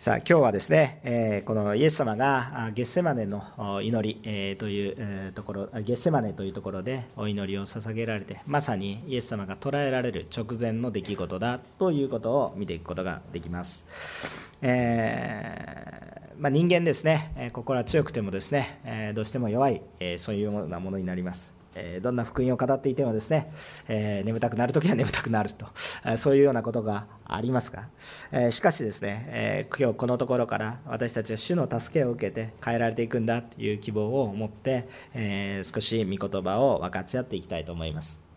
[0.00, 3.42] さあ今日はですね、えー、このイエス様がゲッセマネの
[3.82, 19.82] 祈り、えー、という、ところゲッセマネというところでお祈りを捧げられてまさにイエス様が捉えられる直前の出来事だということを見ていくことができます、えー、まあ、人間ですね心は強くてもですね、どうしても弱い、
[20.18, 21.57] そういうようなものになります。
[21.78, 23.50] えどんな福音を語っていてもですね、
[23.88, 25.66] え眠たくなるときは眠たくなると、
[26.04, 27.88] えそういうようなことがありますが、
[28.32, 38.28] えしかしですね、え今日このところから私たちは主の助けを受けて変えられていくんだという希望を持って、え少し御言葉を分かち合っていきたいと思います。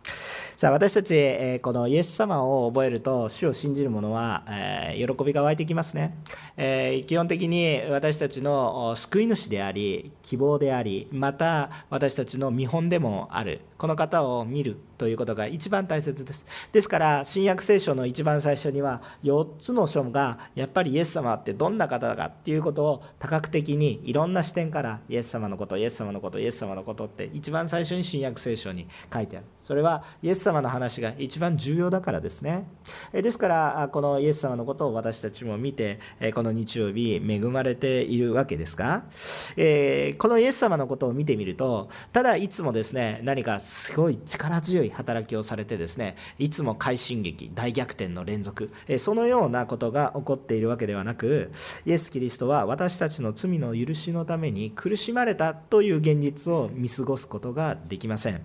[0.62, 6.16] さあ私たち、えこのイエス様を覚えると主を信じる者は、え喜びが湧いてきますね、
[6.56, 13.62] え基本的に私たちの救い主であり希望でありまた私たちの見本でもある。
[13.80, 14.78] この方を見る。
[15.02, 16.46] ということが一番大切です。
[16.72, 29.48] ですから、新約聖書の一番最初には、4つの書が、やっぱりイエス様ってどんな方だかっていうことを多角的にいろんな視点から、イエス様のこと、イエス様のこと、イエス様のことって一番最初に新約聖書に書いてある。
[29.58, 32.68] それは、イエス様の話が一番重要だからですね。
[33.12, 35.98] ですから、このイエス様のことを私たちも見て、
[36.36, 51.52] この日曜日、恵まれているわけですが、このイエス様のことを見てみると、ただいつもですね、何かすごい力強い働きをされてですねいつも快進撃大逆転の連続そのようなことが起こっているわけではなく
[51.86, 58.42] イエス・キリストは私たちの罪の許しのために苦しまれたという現実を見過ごすことができません。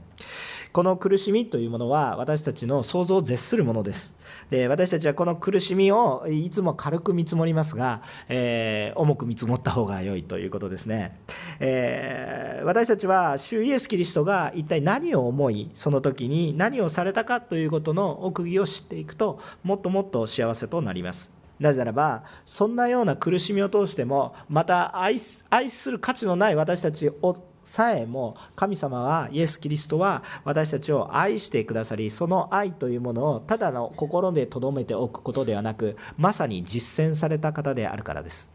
[0.72, 4.14] この苦しみというものは私たちの想像を絶するものです。
[4.50, 11.19] で私たちはこの苦しみをいつも軽く見積もりますが、えー、重く見積もった方が良いということですね、
[11.61, 25.44] えー、私たちは主イエス・キリストが一体何を思いその時に何をされたかということの奥義を知っていくともっともっと幸せとなりますなぜならばそんなような苦しみを通してもまた愛す
[25.91, 27.34] る価値のない私たちを
[27.67, 38.49] さえも神様はイエス・キリストは私たちを愛してくださりその愛というものをただの心で留めておくことではなくまさに実践された方であるからです。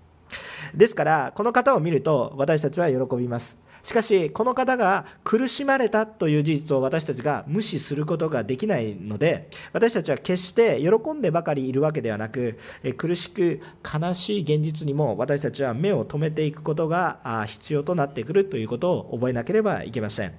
[0.74, 3.62] ですからこの方を見ると私たちは喜びます。
[3.84, 12.58] しかしこの方が苦しまれたという事実を私たちが無視することができないので私たちは決して喜んでばかりいるわけではなく
[12.98, 20.34] 苦しく悲しい現実にも私たちは目を留めていくことが必要となってくるということを覚えなければいけません。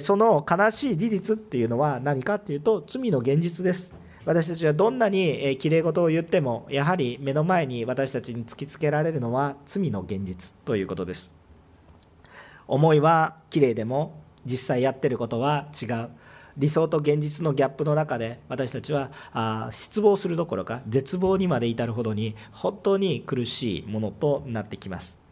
[0.00, 3.94] その悲しい事実っていうのは何かっていうと罪の現実です。
[4.24, 11.37] 私たちはどんなにきれい事を言ってもやはり目の前に私たちに突きつけられるのは罪の現実ということです。
[12.68, 16.10] 思いは綺麗でも実際やってることは違う。
[16.56, 25.24] 理想と現実のギャップの中で私たちはあ失望するどころか絶望にまで至るほどに本当に苦しいものとなってきます。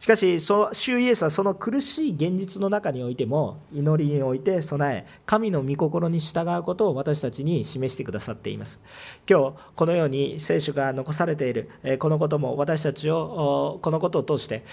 [0.00, 8.80] しかし、主イエスはその苦しい現実の中においても、祈りにおいて備え、神の御心に従うことを私たちに示してくださっています。
[9.28, 14.64] 今日、このように聖書が残されている、このことも私たちを、このことを通して、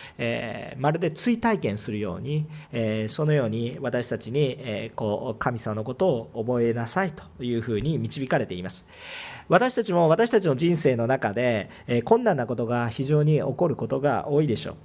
[0.78, 2.46] まるで追体験するように、
[3.08, 4.92] そのように私たちに、
[5.40, 8.88] 神様のことを覚えなさいというふうに導かれています。
[9.48, 11.70] 私たちも私たちの人生の中で、
[12.04, 14.76] 困難なことが非常に起こることが多いでしょう。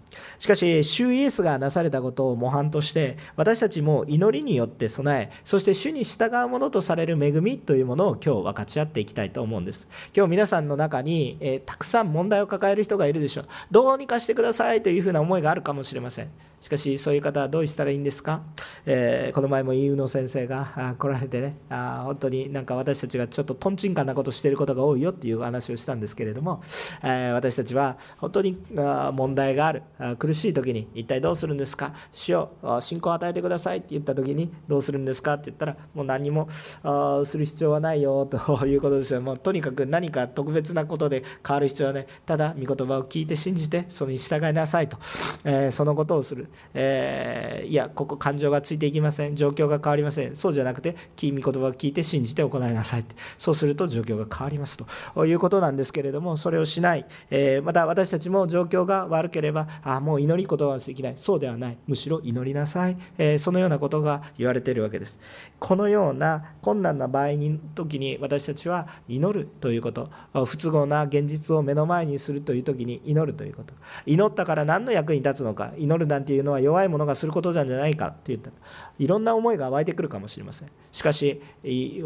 [0.41, 9.87] しかし、主イエスがなされたことを模範として、私たちも祈りによって備え、そして主に従うものとされる恵みというものを今日分かち合っていきたいと思うんです。
[10.17, 13.49] 今日皆さんの中に、えー、たくさん問題を抱える人がいるでしょう。
[13.71, 16.31] どうにかしてくださいというふうな思いがあるかもしれません。
[16.61, 18.43] しかしそういう方はどうしたらいいんですか、
[18.87, 26.61] えー、この前も飯野先生が来られてねあ本当になんか私たちがちょっととんちんかんなことしていることが多いよっていう話をしたんですけれども、
[27.03, 29.83] えー、私たちは本当に問題がある
[30.19, 31.95] 苦しい時に一体どうするんですか？
[32.13, 32.51] 主よ
[32.81, 39.21] 信仰を与えてくださいって言った時にどうするんですかって言ったらもう何もする必要はないよということですよ。
[39.21, 42.07] もうとにかく何か特別なことで変わる必要はない。
[42.27, 44.99] ただ御言葉を聞いて信じてそれに従いなさいと、
[45.45, 46.49] えー、そのことをする。
[46.75, 53.05] えー、いや、ここ感情がついていきません、状況が変わりません、そうじゃなくて、君言葉を聞いて信じて行いなさい
[53.39, 55.27] そうすると状況が変わりますと。
[55.27, 61.15] いうことなんですけれども、それをしない、えー、また私たちも状況が悪ければ、あもう祈りことはできない。
[61.17, 61.79] そうではない。
[61.87, 65.21] むしろ祈りなさい、えー、そのようなことが言われているわけです。
[65.59, 70.11] このような困難な場合に時に私たちは祈るということ。
[70.47, 73.75] 不都合な現実を目の前にするという時に祈るということ。
[74.07, 75.73] 祈ったから何の役に立つのか。
[75.79, 78.51] 祈るなんていううのは弱い者がすることじゃないかって言った。
[78.51, 78.57] ら
[78.99, 80.69] いろんな思いが湧いてくるかもしれません。
[80.93, 81.41] しかし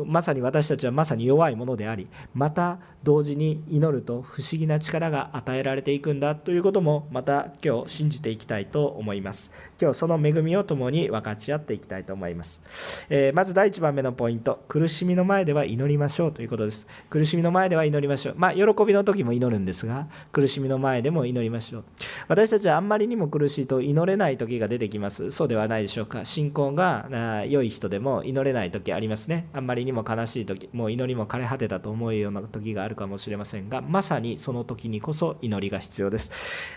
[0.05, 9.73] まさに私たちはまさに弱いものでありまた同時に祈ると不思議な力が与えられていくんだということもまた今日信じていきたいと思います。
[9.81, 16.87] 今日その恵みを共に分かち合っていきたいと思います、えー、まず第1番目のポイント苦しみの前では祈りましょうということです。
[17.11, 18.35] 苦しみの前では祈りましょう。
[18.37, 21.85] まあ喜びの時も祈るんですが苦しみの前でも祈りましょう。
[22.29, 25.31] 私たちはあんまりにも苦しいと祈れないない時が出てきます。
[25.31, 26.25] そうではないでしょうか。
[26.25, 29.49] 信仰が良い人でも祈れない時ありますね。
[29.53, 36.33] あんまりにも悲しい時もう祈りも枯れ果てたと思うような時があるかもしれませんがまさにその時にこそ祈りが必要です、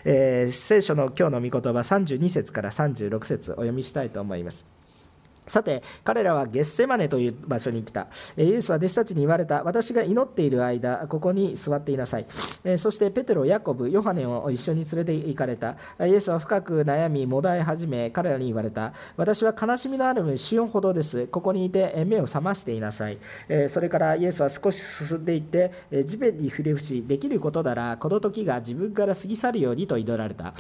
[0.06, 4.87] えー、聖書の今日の御言葉32節から36節お読みしたいと思います。
[5.48, 8.08] さて、彼らはゲッセマネという場所に来た。
[8.38, 9.64] イエスは弟子たちに言われた。
[9.64, 12.26] 私が祈っている間、ここに座っていなさい。
[12.78, 15.78] そして、ペテロ、ヤコブ、ヨハネを一緒に連れて行かれた。
[16.06, 18.94] イエスは深く悩み、もだえ始め、彼らに言われた。
[19.16, 21.28] 私は悲しみのあるシオンほどです。
[21.28, 23.18] ここにいて目を覚ましていなさい。
[23.70, 25.72] それからイエスは少し進んでいって、
[26.06, 30.54] 地面に触れ伏し、できることなら、この時が自分から過ぎ去るようにと祈られた。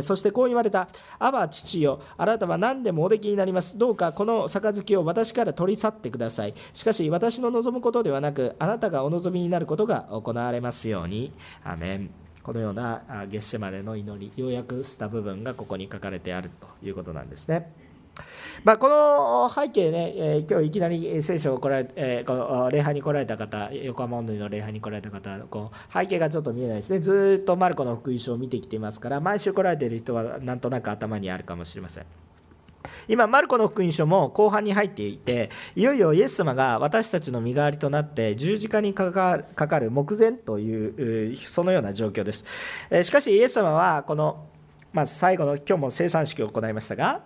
[0.00, 0.88] そしてこう言われた。
[1.18, 3.76] アバ父よ、あなたは何でもおできになります。
[3.76, 6.54] どうかこのの杯を私から取り去ってください。
[6.72, 11.32] しかし私の望むことではなく、あなたがお望みになることが行われますように。
[11.64, 12.10] アメン
[12.42, 17.70] このような月ッセまでの祈り、ようやくした部分がここに書かれてあるということなんですね。
[18.64, 32.04] まあ、この背景ね、えー、今日いきなり聖書を来られ、えー、この礼拝に来られた方、横浜温度の礼拝に来られた方、こう背景がちょっと見えないですね、ずっとマルコの福音書を見てきていますから、毎週来られている人はなんとなく頭にあるかもしれません。
[33.08, 42.44] 今、マルコの福音書も後半に入っていて、いよいよイエス様が私たちの身代わりとなって十字架にかかる目前という、そのような状況です。
[43.02, 44.46] しかし、イエス様はこの、
[44.92, 47.22] まあ、最後の今日も生産式を行いましたが、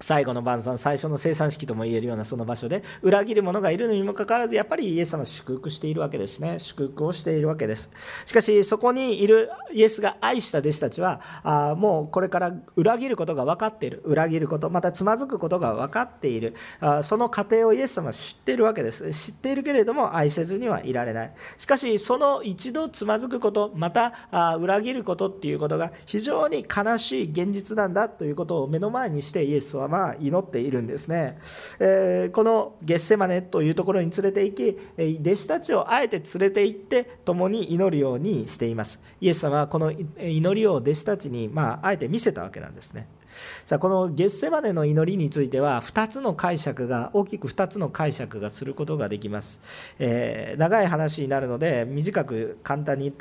[0.00, 6.58] 最後の晩餐、最初の生産式とも言えるようなその場所で、裏切る者がいるのにもかかわらず、やっぱりイエス様は祝福しているわけですね。
[6.58, 7.90] 祝福をしているわけです。
[8.26, 14.02] しかし、そこにいるイエスが愛した弟子たちは、あもうこれから裏切ることが分かっている。
[14.04, 16.54] 裏切ること、またつまずくことが分かっている。
[16.80, 19.10] あその過程をイエス様は知っているわけです。
[19.12, 21.32] 知っているけれども、愛せずにはいられない。
[21.56, 31.38] しかし、その一度つまずくこと、またあ裏切ることっていうことが非常に悲しい現実なんだということを目の前にしてイエスはまあ祈っているんですね、
[31.80, 39.02] えー、このゲッセマネというところに連れて行き弟子たちをあえて連れて行って共に祈るようにしています。
[39.20, 43.08] イエス様はこの祈りを弟子たちに、まあ、あえて見せたわけなんですね。
[43.66, 49.60] さあこのゲッセマネの祈りについては2つの解釈が大きく2つの解釈がすることができます、
[49.98, 53.12] えー、長い話になるので短く簡単に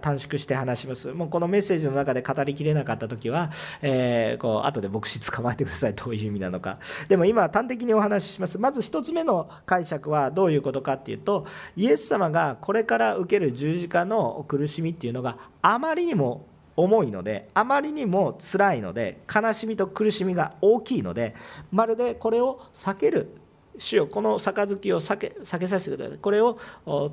[0.00, 1.12] 短縮して話します。
[1.12, 3.50] もうこのメッセージの中で語りきれなかった時は、
[3.82, 5.94] えー、こう後で牧師捕まえてください。
[5.94, 6.78] どういう意味なのか。
[7.08, 8.58] でも今端的にお話しします。
[8.58, 11.46] まず1つ目の解釈はどういうことかっていうと、
[11.76, 16.46] イエス様がこれから受ける十字架の苦しみっていうのがあまりにも
[16.76, 21.34] 重いのであまりにも辛いので悲しみと苦しみが大きいので
[21.72, 23.34] まるでこれを避ける
[23.78, 26.18] 主よこの杯を避け避けさせてください。
[26.18, 26.58] これを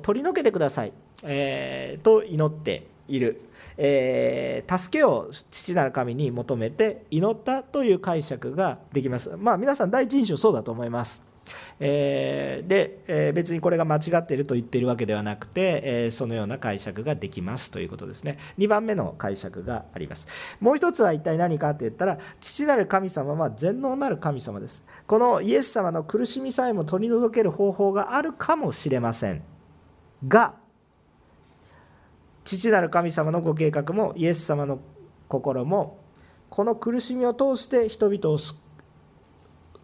[0.02, 3.40] 取り除けてください、えー、と祈っている、
[3.76, 9.32] えー、助けを父なる神に求めて祈ったという解釈ができます。
[9.36, 11.33] まあ皆さん第一印象そうだと思います。
[11.80, 18.38] えー、で、えー、別にこれが間違っていると言っているわけではなくて、えー、そのような解釈ができますということですね。
[18.58, 20.28] 2番目の解釈があります。
[20.60, 24.84] もう一つは一体何かと言ったら父なる神様は全能なる神様です。
[25.06, 29.42] このイエス様の苦しみさえも取り除ける方法があるかもしれません。
[30.26, 30.54] が
[32.44, 34.80] 父なる神様のご計画もイエス様の
[35.28, 35.98] 心も
[36.50, 38.56] この苦しみを通して人々を救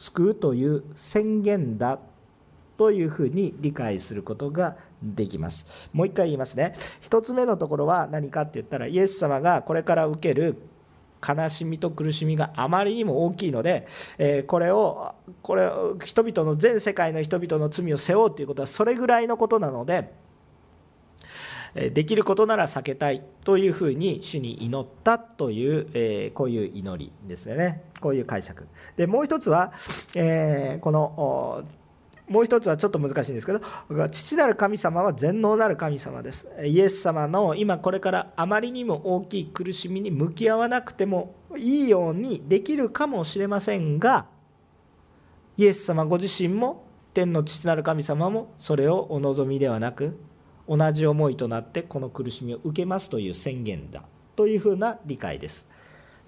[0.00, 2.00] 救うという宣言だ
[2.78, 5.88] というふうに理解することができます。
[5.92, 6.74] もう一回言いますね。
[7.00, 10.56] 一つ目のところは何かって言ったら、イエス様がこれから受ける
[11.26, 20.10] 悲しみと苦しみがあまりにも大きいので、えこれを、これを人々の全世界の人々の罪を背負うということはそれぐらいのことなので、
[21.74, 27.82] できることなら避けたいというふうに主に祈ったという、えこういう祈りですよね。
[28.00, 28.66] こういう解釈。
[28.96, 29.72] でもう一つは、
[30.14, 31.64] えこの
[32.30, 33.60] もう一つはちょっと難しいんですけど
[34.08, 36.48] 父なる神様は全能なる神様です。
[36.64, 44.26] イエス様の今これからあまりにも大きい苦しみに向き合わなくてもいいようにできるかもしれませんが
[45.56, 50.16] イエス様ご自身も天の父なる神様もそれをお望みではなく
[50.70, 54.04] 同じ思いとなってこの苦しみを受けますという宣言だ
[54.36, 55.68] というふうな理解です。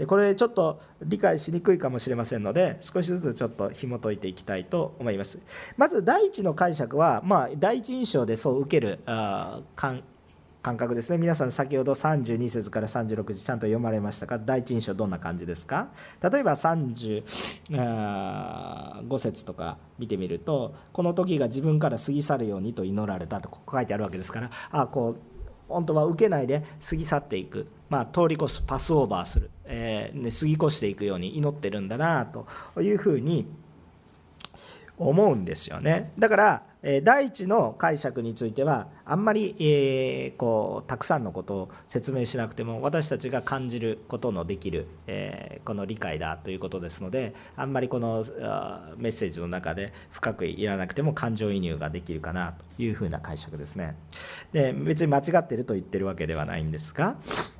[0.06, 5.42] これちょっと理解しにくいかもしれませんので少しずつちょっと紐解いていきたいと思います
[5.76, 10.02] まず第一の解釈は、まあ、第一印象でそう受けるあ感
[10.62, 11.18] 感覚ですね。
[11.18, 14.38] 皆さん先ほど32節から36節ちゃんと読まれましたか？
[14.38, 15.88] 第一印象どんな感じですか？
[16.22, 17.24] 例えば35
[19.18, 25.22] 節とか見てみるとこの時が自分から過ぎ去るようにと祈られたとこ書いてあるわけですからあこう
[25.68, 32.46] 本当は受けないで過ぎ去っていく、まあ、通り越すパスオーバーする、えー、過ぎ越していくように祈ってるんだなと
[32.80, 33.48] いうふうに
[34.96, 36.12] 思うんですよね。
[36.18, 36.62] だから
[37.04, 48.24] 第一の解釈についてはあんまり、えー、こうたくさんのことを説明しなくても私たちが感じることのできる、えー、この理解だということですのであんまりこの
[48.96, 53.96] メッセージの中で深くいらなくても感情移入ができるかなというふうな解釈ですね。
[54.52, 57.16] で別に間違ってると言ってるわけではないんですが、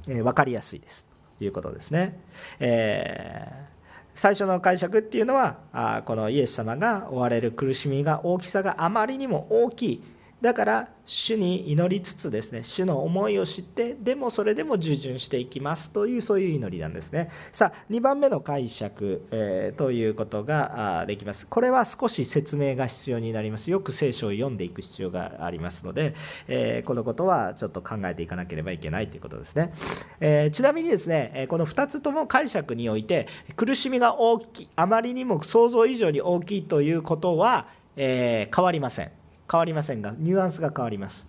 [0.08, 1.06] えー、分かりやすいです。
[1.38, 2.20] ということですね、
[2.58, 3.71] えー
[4.14, 10.02] 最初の解釈っていうのはこのイエス様が追われる苦しみが大きさがあまりにも大きい。
[10.42, 17.28] だから主に祈りつつですね主の思いを知ってでもそれでも従順していきますというそういう祈りなんですね。
[17.52, 21.46] さあ2番目の解釈、えー、ということができます。
[21.46, 23.70] これは少し説明が必要になります。
[23.70, 26.14] よく聖書を読んでいく必要がありますので、
[26.49, 29.72] えー、このことはちょっと考えていかなければいけないということですね、
[30.18, 39.21] えー、ちなみにですねこの2つとも解釈において苦しみが大きいあまりにも想像以上に大きいということは、え変わりません。
[39.50, 41.26] 変わりませんがニュアンスが変わります、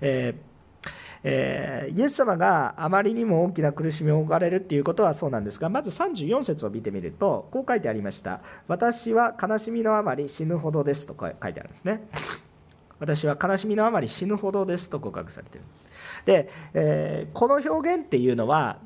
[0.00, 0.56] えー
[1.28, 8.40] えー、イエス様があまりにも大きな苦しみを置かれるっていうことはそうなんですがまず34節を見てみるとこう書いてありました。
[8.68, 12.06] 私は悲しみのあまり死ぬほどですと書いてあるんですね。
[13.00, 15.66] 私は悲しみのあまり死ぬほどですと告白されている。
[16.24, 18.78] で、えー、この表現っていうのは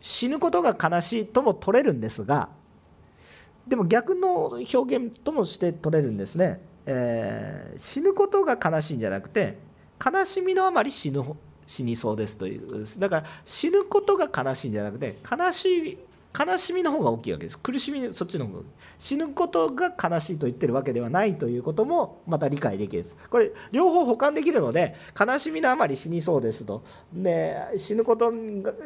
[0.00, 2.48] 死ぬことが悲しいとも取れるんですが
[3.66, 6.60] でも逆の表現ともして取れるんですね。
[6.86, 9.58] えー、死ぬことが悲しいんじゃなくて
[10.04, 11.22] 悲しみのあまり死ぬ
[11.66, 15.98] 死にそうですというだから死ぬことが悲しいんじゃなくて悲しい
[16.38, 17.58] 悲しみの方が大きいわけです。
[17.58, 18.60] 苦しみそっちの方が。
[18.98, 23.16] 死ぬことが悲しいと言ってるわけではないということもまた理解できるです。
[23.30, 26.82] これ両方補完できるので悲しみのあまり死にそうですと。
[27.12, 28.32] で死ぬこと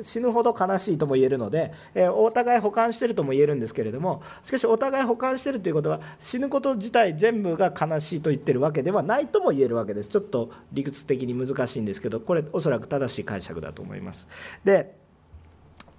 [0.02, 10.08] 死ぬほど悲しいとも言えるので、えお互い補完してるとも言えるんですけれどもしかしお互い補完してるということは死ぬこと自体全部が悲しいと言ってるわけではないとも言えるわけです。
[10.08, 14.28] ちょっと理屈的に難しいんですけどこれおそらく正しい解釈だと思います。
[14.64, 14.99] で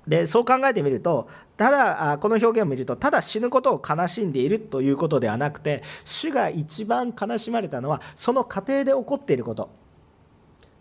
[0.08, 9.70] でそう考えてみるとただこの表現を見るとただ死ぬことを悲しんでいるということではなくて主が一番悲しまれたのはその過程で起こっていること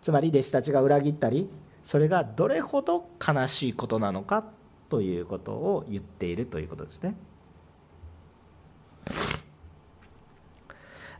[0.01, 1.49] つまり弟子たちが裏切ったり
[1.83, 4.43] それがどれほど悲しいことなのか
[4.89, 7.15] ということを言っているということですね。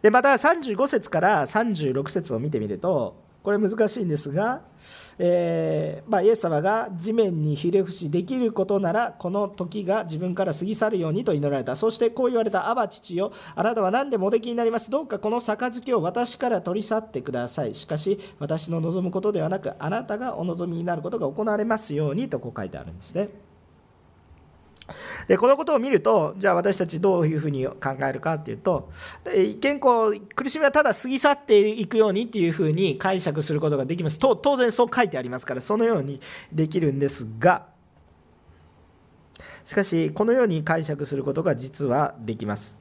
[0.01, 4.61] でまた35節から36節を見てみるとこれ難しいんですが、
[5.17, 11.75] えー、まあ、イエス様が地面にひれ伏しできることならこの時が自分から過ぎ去るようにと祈られた。
[11.75, 14.91] そしてこう言われた「アバ父よあなたは何でもおできになります。
[14.91, 17.73] どうかこの杯を私から取り去ってください。
[17.73, 23.50] しかし私の望むことではなくあなたがお望みになることが行われますように」とこう書いてあるんですね。
[25.27, 27.75] でこのことを見るとじゃあ私たちどういうふうに考
[28.07, 28.91] えるかっていうと
[29.35, 36.19] 一見こう苦しみはただ過ぎ去っていくようにっていうふうに解釈することができますと当然そう書いてありますからそのように
[36.51, 37.67] できるんですが
[39.65, 42.77] しかしこのように解釈することが実はできます。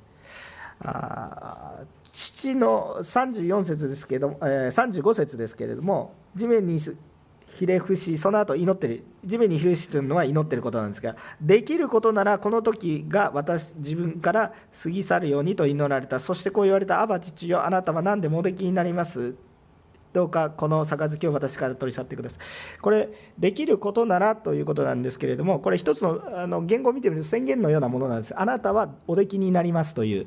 [0.82, 6.80] あ父の34節ですけど、えー、35節ですけれども地面に
[7.52, 14.52] ひれ伏しその後祈ってる地面にひれ伏しというのは祈ってることなんですができることならこの時が私自分から
[14.82, 19.34] 過ぎ去るようにと祈られたそしてこう言われた「アバ父よあなたは何でもできになります」
[20.12, 22.80] どうかこの杯を私から取り去ってください。
[22.80, 28.38] これ、できることならということなんですけれども、これ一つのあの言語を見てみると宣言のようなものなんです。
[28.38, 30.26] あなたはおできになりますという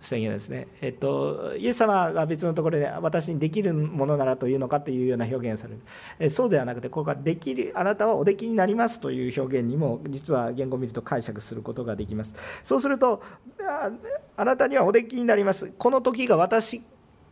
[0.00, 5.80] 宣言ですね、えっと、イエス様が別のところで私にできるものならというのかというような表現をされる、
[6.18, 12.60] えそうではなくてここができるあなたはおできになりますという表現にも実は言語を見ると解釈することができます。
[12.62, 13.22] そうすると
[14.36, 15.72] あなたにはおできになります。
[15.76, 16.82] この時が私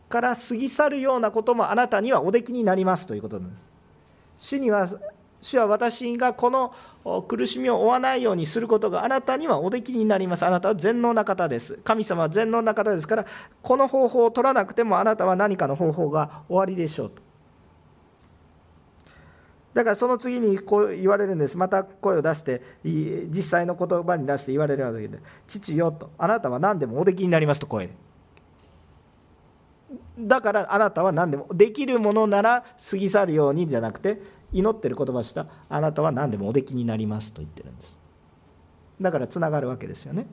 [0.07, 3.69] から過ぎ去るようなこともあなたにはおできになりますということなんです。
[4.37, 4.87] 主には
[5.41, 6.73] 主は私がこの
[7.27, 10.45] 苦しみを負わないようにすることがあなたにはおできになります。
[10.45, 11.79] あなたは全能な方です。
[11.83, 13.25] 神様は全能な方ですから、
[13.61, 17.21] この方法を取らなくてもあなたは何かの方法が終わりでしょうと。
[19.73, 21.57] だからその次にこう言われるんです。
[21.57, 28.08] また声を出して、実際の言葉に出して言われるわけで、父よと、あなたは何でもおできになりますと声で。
[30.19, 34.21] だからあなたは何でもできるものなら過ぎ去るようにじゃなくて
[34.51, 37.99] 祈ってる言葉したあなたは何でもおできになりますと言ってるんです。
[38.99, 40.27] だからつながるわけですよね。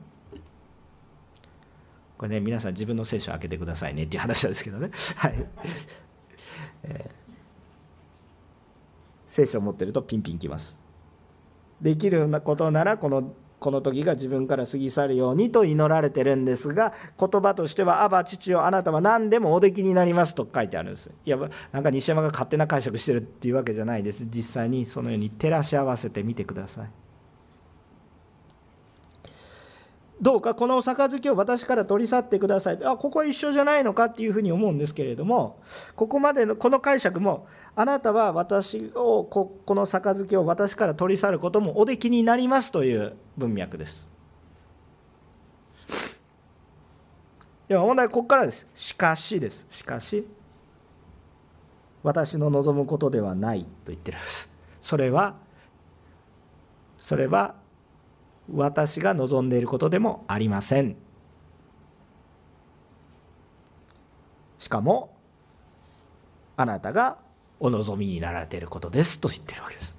[2.17, 4.91] これね皆さん自分の聖書を開けてくださいねっていう話なんですけどね。
[5.15, 5.45] はい、
[6.83, 7.11] えー、
[9.27, 10.79] 聖書を持ってるとピンピンきます。
[11.79, 21.11] できることならこのこの時が自分から過ぎ去るようにと祈られてるんですが言葉としては「アバ父よあなたは何でもおできになります」と書いてあるんです。
[21.25, 21.37] いや
[21.71, 24.27] なんか西山が勝手な解釈してるっていうわけじゃないです。
[24.29, 27.06] 実際にそのように照らし合わせてみてください。
[30.19, 32.79] どうかこの杯を私から取り去ってください。
[32.83, 35.59] あここは一緒じゃないのかっていうふうに思うんですけれども
[35.95, 37.45] ここまでのこの解釈も
[37.75, 44.09] あなたは私をここの杯を私から取り去ることもおできになりますという文脈です。
[47.67, 48.67] では問題はここからです。
[48.73, 49.67] しかしです。
[49.69, 50.27] しかし
[52.01, 54.51] 私の望むことではないと言ってるんです。
[54.81, 55.35] それは
[56.97, 57.55] それは
[58.53, 60.95] 私が望んでいることでもありません。
[64.57, 65.15] しかも
[66.55, 67.19] あなたが
[67.59, 69.97] お望みになられていることですと言ってるわけです。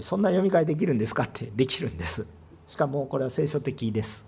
[0.00, 2.26] そんな読み替えできるんですかってできるんです。
[2.66, 4.26] しかもこれは聖書的です、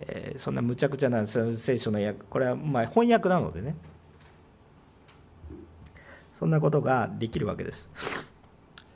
[0.00, 3.74] えー、そんなむちゃくちゃな聖書の訳これはまあ翻訳なのでね。
[6.32, 7.90] そんなことができるわけです。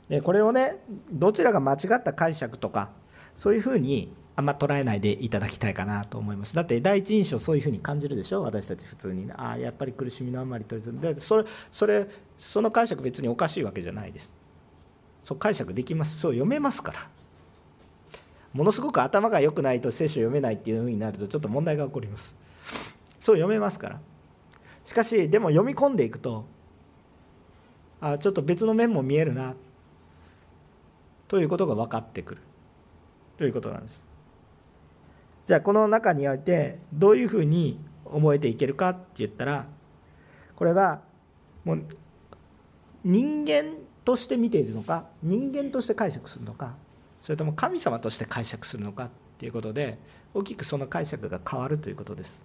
[0.09, 0.77] でこれをね
[1.11, 2.89] どちらが間違った解釈とか
[3.35, 6.55] そういうふうにあんま捉えないでいただきたいかなと思います。
[6.55, 8.41] だって第一印象そういうふうに感じるでしょ？
[8.41, 9.31] 私たち普通に。
[9.31, 12.07] ああやっぱり苦しみのあんまり取りずでそれそれ
[12.37, 14.33] その解釈別におかしいわけじゃないです。
[15.23, 16.19] そう解釈できます。
[16.19, 17.07] そう読めますから。
[18.53, 22.35] ものすごく頭が良くないと聖書読めないっていうふうになるとちょっと問題が起こります。
[23.19, 23.99] そう読めますから。
[24.83, 26.45] しかしでも読み込んでいくと
[28.01, 29.55] あちょっと別の面も見えるな。
[31.27, 32.41] ということが分かってくる
[33.37, 34.05] ということなんです。
[35.45, 39.65] じゃあこの中においてどういうふうに思えていけるかって言ったら
[40.55, 41.01] これが
[41.63, 41.83] もう
[43.03, 43.73] 人間
[44.03, 46.75] として見ているのか人間として解釈するのか
[47.21, 49.99] それとも神様として解釈するのかっていうことで
[50.33, 52.41] 大きくその解釈が変わるということです。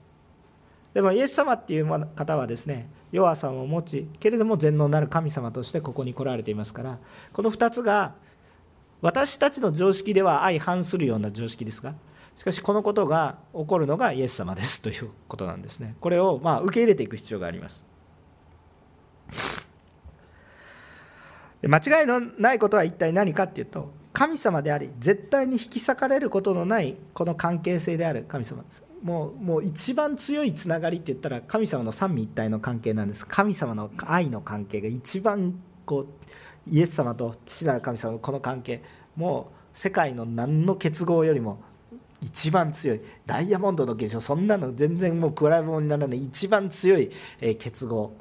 [0.94, 6.98] でもイエス様っていう方はですね弱さを持ちけれども全能なる神様としてここに来られていますから
[7.32, 8.14] この2つが
[9.02, 11.94] 私たちの常識では相反するような常識ですが
[12.36, 15.94] しかしこのことが起こるのがイエス様ですということなんですね。
[16.00, 17.86] これをま受け入れていく必要があります。
[21.62, 28.82] 間違いのないことは一体何かっていうと神様であり絶対に引き裂かれることのないこの関係性である神様です。
[29.02, 33.26] もうもう一番強いつながりって言ったら神様の三位一体の関係なんです。
[33.26, 36.06] 神様の愛の関係が一番こう
[36.70, 38.82] イエス様と父なる神様のこの関係
[39.16, 41.60] もう世界の何の結合よりも
[42.22, 43.00] 一番強い。
[43.24, 46.22] ダイヤモンドの結晶そんなの全然もう比べ物にならない。
[46.22, 48.12] 一番強いえ結合、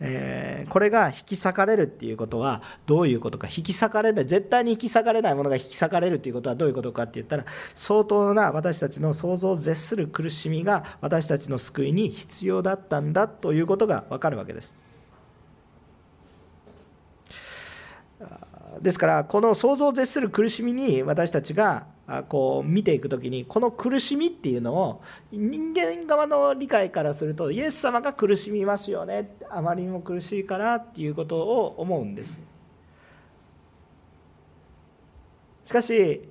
[0.00, 3.46] えー、これが引き裂かれるっていうことはどういうことか。
[3.46, 4.26] 引き裂かれない。
[4.26, 14.83] 絶対に引き裂かれないものが引き裂かれるっていうことはどういうことかって言ったら相当な私たちの想像を絶する苦しみが私たちの救いに必要だったんだということが分かるわけです。
[18.80, 21.86] ですからこの想像を絶する苦しみに私たちが
[22.28, 29.36] こう見ていく時にこの苦しみっていうのを人間側の理解からするとイエス様が苦しみますよね。
[29.48, 32.38] あまりにも苦しいからっていうことを思うんです。
[35.64, 36.28] しかし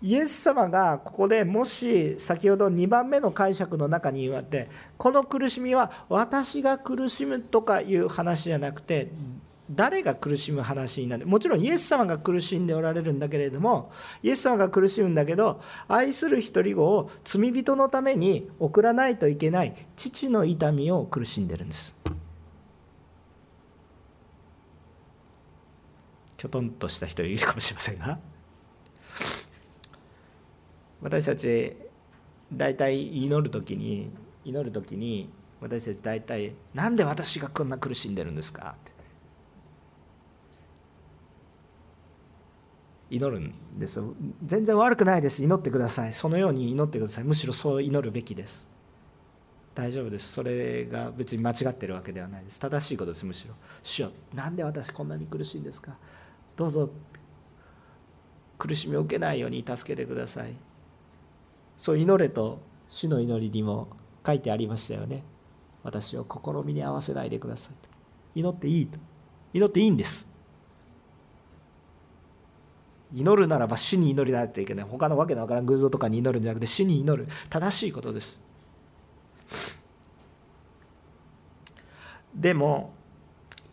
[0.00, 9.12] イエス様がここでもし先ほど2番目の解釈の中に言われてこの苦しみは私が苦しむとかいう話じゃなくて
[9.74, 11.26] 誰が苦しむ話になる？
[11.26, 13.90] もちろんイエス様が苦しんでおられるんだけれども
[14.22, 21.96] イエス様が苦しむんだけど愛する一人子を罪人のために送らないといけない父の痛みを苦しんでるんです。
[26.36, 28.18] きょとんとした人いるかもしれませんが。
[31.00, 31.76] 私たち
[32.52, 34.10] 大体祈る時に
[34.44, 35.30] 祈る時に
[35.60, 39.01] 私たち大体「なんで私がこんな苦しんでるんですか?」って。
[43.12, 44.14] 祈るんですよ。
[44.42, 45.44] 全然悪くないです。
[45.44, 46.14] 祈ってください。
[46.14, 47.24] そのように祈ってください。
[47.24, 48.66] むしろそう祈るべきです。
[49.74, 50.32] 大丈夫です。
[50.32, 52.58] それが別に間違ってるわけではないです。
[52.58, 53.54] 正しいことですむしろ。
[53.82, 55.94] 主よなんで私こんなに苦しいんですか。
[56.56, 56.88] どうぞ
[58.58, 60.54] 苦しみを受けないように助けてください。
[61.76, 63.88] そう祈れと主の祈りにも
[64.26, 65.22] 書いてありましたよね。
[65.82, 68.40] 私を試みに合わせないでください。
[68.40, 68.98] 祈っていいと。
[69.52, 70.31] 祈っていいんです。
[73.14, 77.28] 祈るならば主に祈りないといけない他のわけのわからん偶像とかに祈るんじゃなくて主に祈る。
[77.50, 78.42] 正しいことです。
[82.34, 82.94] でも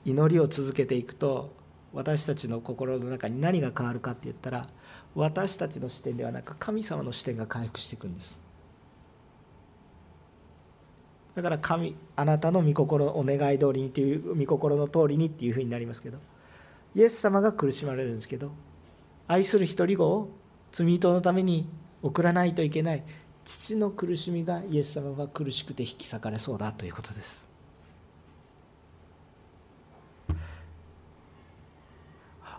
[0.06, 1.54] 祈りを続けていくと
[1.94, 4.68] 私たちの心の中に何が変わるかって言ったら
[5.16, 8.40] 私たちの視点ではなく神様の視点が回復していくんです。
[11.36, 16.18] だから神あなたの御心お願い通りにっていう御心の通りにっていうふうになりますけど
[16.96, 18.52] イエス様が苦しまれるんですけど
[19.30, 20.28] 愛する一人子を
[20.72, 21.70] 罪人のために
[22.02, 23.04] 送らないといけない。
[23.46, 27.48] 父の苦しみがイエス様は苦しくて引き裂かれそうだということです。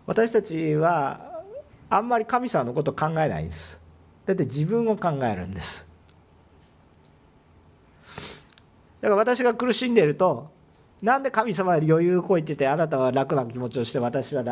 [0.07, 1.43] 私たちは
[1.91, 3.81] あんまり神様のこと考えないんです。
[4.25, 5.85] だって自分を考えるんです。
[9.01, 10.53] だから私が苦しんでいると
[11.03, 14.45] なんで神様より余裕をこいててあなたは楽な気持ちをして私は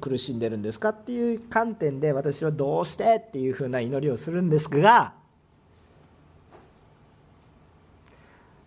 [0.00, 5.12] 苦しんでるんですかっていう観点で私はどうしてっていうふうな祈りをするんですが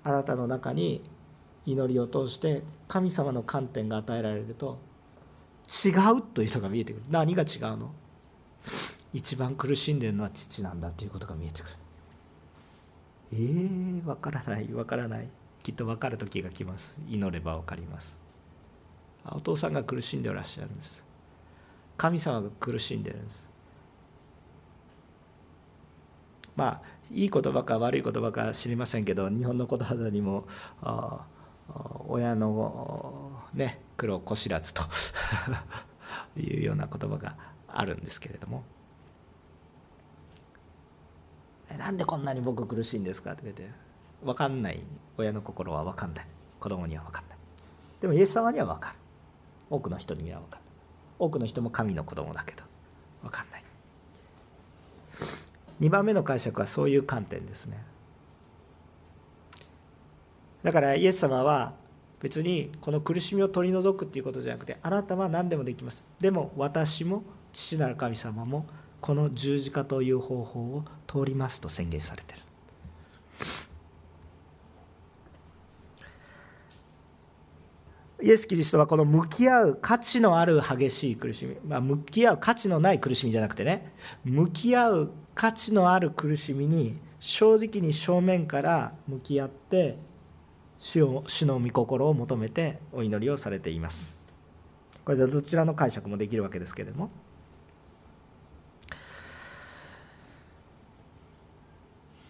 [0.04, 1.02] あなたの中に
[1.66, 4.78] 祈りを通して神様の観点が与えられると
[5.86, 7.04] 違うというのが見えてくる。
[7.10, 7.92] 何が違うの？
[9.14, 11.76] 一番苦しんでるのは父なんだということが見えてくる。
[13.32, 15.30] えー、分からない分からない。
[15.64, 17.02] きっと分かる時が来ます。
[17.10, 18.20] 祈れば分かります。
[19.26, 21.04] お父さんが苦しんでいらっしゃるんです。
[21.98, 23.48] 神様が苦しんでるんです。
[26.56, 30.46] まあいい言葉か悪い言葉か知りませんけど日本の言葉にも
[32.08, 34.84] 親のね苦労こしらずと
[36.40, 37.36] いうような言葉が
[37.68, 38.64] あるんですけれども。
[41.78, 43.83] なんでこんなに僕苦しいんですかって言って。
[44.24, 44.82] 分かんない。
[45.18, 46.28] 親の心は分かんない。
[46.60, 47.38] 子供には分かんない。
[48.02, 48.96] でもイエス様には分かる。
[49.70, 50.64] 多くの人には分かる。
[51.20, 52.64] 多くの人も神の子供だけど
[53.22, 53.64] 分かんない。
[55.80, 57.84] 2番目の解釈はそういう観点ですね。
[60.64, 61.74] だからイエス様は
[62.22, 66.06] 別にこの苦しみを取り除くっていうことじゃなくてあなたは何でもできます。
[66.22, 68.66] でも私も父なる神様も
[69.02, 72.42] この十字架という方法を通りますと宣言されてる。
[78.24, 83.92] イエス・キリストはこの向き合う価値のある激しい苦しみ、まあ、向き合う価値のない苦しみじゃなくてね。
[84.24, 89.98] 向き合う価値のある苦しみに正直に正面から向き合って
[90.80, 94.14] 主を主の御心を求めてお祈りをされています。
[95.04, 97.10] これでどちらの解釈もできるわけですけれども。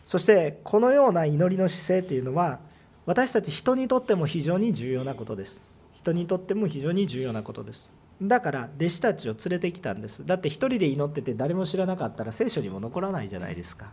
[0.07, 2.59] そしてこのような祈りの姿勢というのは
[3.05, 5.72] 私たち人にとっても非常に重要なことです。
[6.03, 7.91] 人にとっても非常に重要なことです。
[8.21, 10.25] だから弟子たちを連れてきたんです。
[10.25, 13.91] だって一人で祈ってて誰も知らなかったら聖書にも残らないじゃないですか。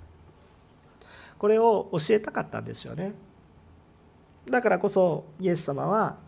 [1.38, 3.14] これを教えたかったんですよね。
[4.48, 6.18] だからこそイエス様は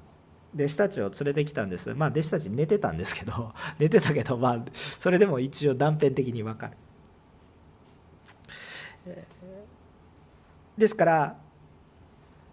[0.54, 1.92] 弟子たちを連れてきたんです。
[1.94, 6.76] まあ弟子たち寝てたんですけど 寝てたけどまあそれでも一応断片的に分かる。
[10.78, 11.41] ですから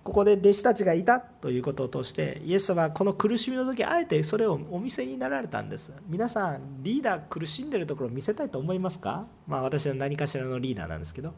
[0.04, 5.92] ここで弟子たちがいたということを通してイエス様はこの苦しみの時あえてそれをお見せになられたんです。
[6.08, 9.28] 皆さんリーダー苦しんでるところを見せたいと思いますか？
[9.46, 11.34] まあ私の何かしらのリーダーなんですけど。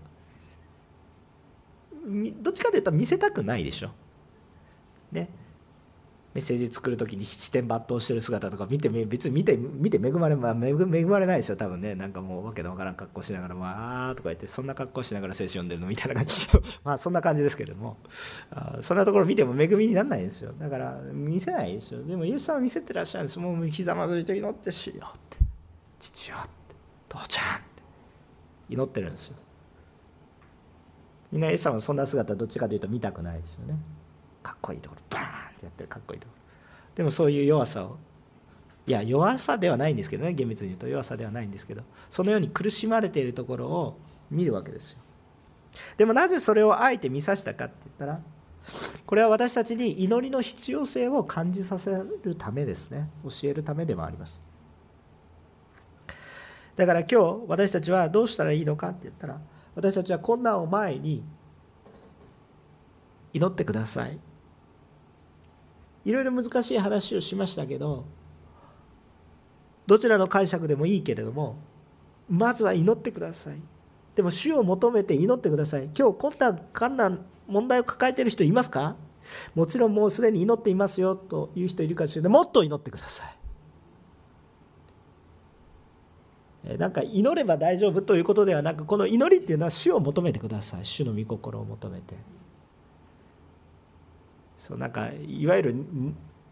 [2.41, 3.89] どっちかというと見せたくないでしょ？
[5.11, 5.29] ね。
[6.33, 10.73] メッセージ作る時に七点抜刀してる姿とか見て別に見て見て恵まれ,、まあ、恵
[11.05, 11.57] まれないですよ。
[11.57, 11.93] 多分ね。
[11.95, 16.47] なんかもうわけのわからん格好しながら「わあ」とか言ってそんな格好しながら聖書読んでるのみたいな感じ
[16.85, 17.97] まあそんな感じですけれども。
[18.51, 20.53] あそんなところ見ても恵みにならないんですよ。
[20.57, 22.03] だから見せないですよ。
[22.03, 23.39] でもイエス様は見せてらっしゃるんです。
[23.39, 25.37] もうひざまずいて祈ってしよって。
[25.99, 26.49] 父よって。
[27.09, 27.65] 父ちゃんって。
[28.69, 29.35] 祈ってるんですよ。
[31.31, 33.75] みんなイエス様のそんな姿どっちかというと見たくないですよね。
[34.43, 36.41] かっこいいところバーンってやってるかっこいいところ。
[36.95, 37.97] でもそういう弱さを
[38.87, 40.87] いや弱さではないんですけどね厳密に言うと。
[40.87, 43.97] 弱さではないんですけどそのように苦しまれているところを
[44.29, 44.99] 見るわけですよ。
[45.97, 48.19] でもなぜそれをあえて見さしたかって言ったら
[49.05, 53.09] これは私たちに祈りの必要性を感じさせるためですね。
[53.23, 54.43] 教えるためでもあります。
[56.75, 59.39] だから今日私たちはどうしたらいいのかって言ったら
[59.75, 61.23] 私たちは困難を前に
[63.33, 64.19] 祈ってください。
[66.05, 68.05] いろいろ難しい話をしましたけど
[69.85, 71.57] どちらの解釈でもいいけれども
[72.29, 73.57] まずは祈ってください。
[74.15, 75.89] でも主を求めて祈ってください。
[75.97, 78.95] 今日困難困難問題を抱えている人いますか？
[79.53, 82.31] もちろんもうすでに祈っていますよという人いるかもしれない。
[82.31, 83.25] もっと祈ってくださ
[86.67, 86.77] い。
[86.77, 90.85] なんか祈れば大丈夫ということではなくこの祈りっていうのは主を求めてください。
[90.85, 92.15] 主の御心を求めて。
[94.71, 95.75] そうなんかいわゆる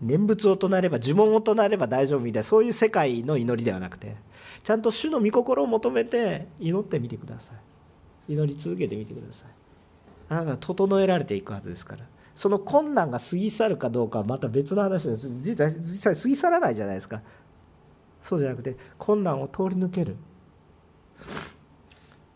[0.02, 4.18] 念仏を唱えれば呪文を唱えれば大丈夫みたいなそういう世界の祈りではなくて
[4.62, 7.54] ちゃんと主の御心を求めて祈ってみてくださ
[8.28, 8.34] い。
[8.34, 9.50] 祈り続けてみてください。
[10.28, 12.04] あなたは整えられていくはずですから。
[12.36, 15.30] その困難が過ぎ去るかどうかはまた別の話です。
[15.30, 17.22] 実際実際過ぎ去らないじゃないですか。
[18.22, 20.18] そうじゃなくて困難を通り抜ける。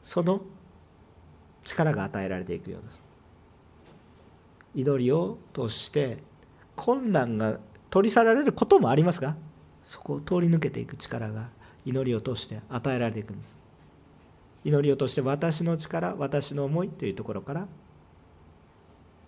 [0.04, 0.42] その
[1.66, 3.02] 力が与えられていくようです。
[4.76, 6.18] 祈りを通して
[6.76, 7.60] 困難が
[7.90, 9.36] 取り去られることもありますが
[9.84, 11.50] そこを通り抜けていく力が
[11.86, 13.62] 祈りを通して与えられていくんです。
[14.64, 17.68] 祈りを通して私の力私の思いというところから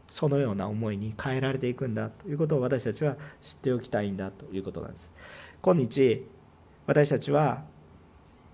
[0.09, 5.11] そのような思いに変えられていくんだということを私たちは知っておきたいんだということなんです。
[5.61, 6.23] 今日
[6.87, 7.63] 私たちは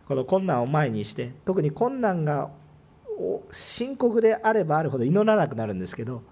[0.08, 2.50] この困難を前にして特に困難が
[3.52, 6.24] 深刻であればあるほど祈らなくなるんですけど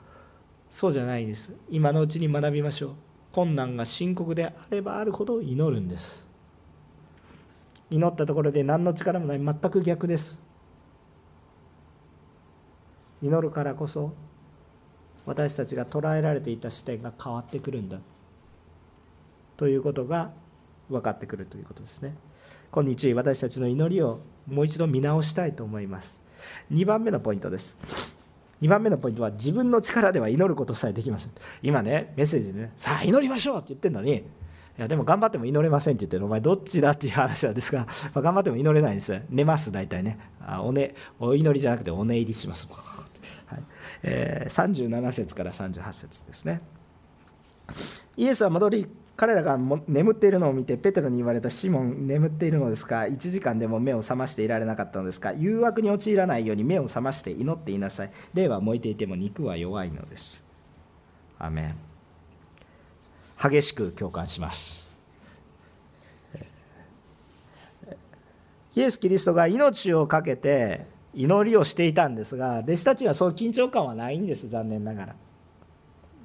[0.72, 1.54] そうじゃないです。
[1.70, 2.94] 今のうちに学びましょう。
[3.32, 6.30] 困難が深刻であればあるほど祈るんです。
[7.90, 9.40] 祈ったところで何の力もない。
[9.40, 10.42] 全く逆です。
[13.22, 14.14] 祈るからこそ
[15.26, 18.00] 私たちが捉えられていた視点が変わってくるんだ。
[19.58, 20.32] ということが
[20.90, 22.16] 分かってくるということですね。
[22.72, 26.24] 今日私たちの祈りをもう一度見直したいと思います。
[26.72, 28.19] 2番目のポイントです。
[28.62, 31.32] 2番目のポイントは自分の力では祈ることさえできません。
[31.62, 34.24] 今ねメッセージでねさあ祈りましょうって言ってるのに
[34.80, 39.22] いやでも頑張っても祈れませんって言ってるお前どっちだっていう話なんですが、 まあ、頑張っても祈れないんです。
[39.30, 40.18] 寝ます大体ね。
[40.40, 43.64] あお,、ね、お祈りじゃなくてお寝入りします、 はい。
[44.04, 46.62] えー、37節から38節ですね。
[48.16, 48.88] イエスは戻り
[49.20, 55.34] 彼らが眠っているのを見てペテロに言われたシモン眠っているのですか？1時間でも目を覚ましていられなかったのですか？
[55.34, 58.12] 誘惑に陥らないように目を覚まして祈っていなさい。
[58.34, 60.48] 霊は燃えていても肉は弱いのです。
[61.38, 61.76] アメン。
[63.44, 64.98] 激しく共感します。
[68.78, 75.16] イエス・キリストが命を懸けて祈りをしていたんですが弟子たちはそう緊張感はないんです残念ながら。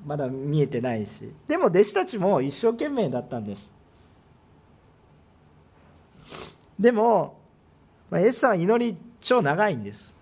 [0.04, 1.32] まだ見えてないし。
[1.46, 3.74] でも弟子たちも一生懸命だったんです。
[6.78, 7.38] でも、
[8.10, 10.16] まあ、エスさんは祈り超長いんです。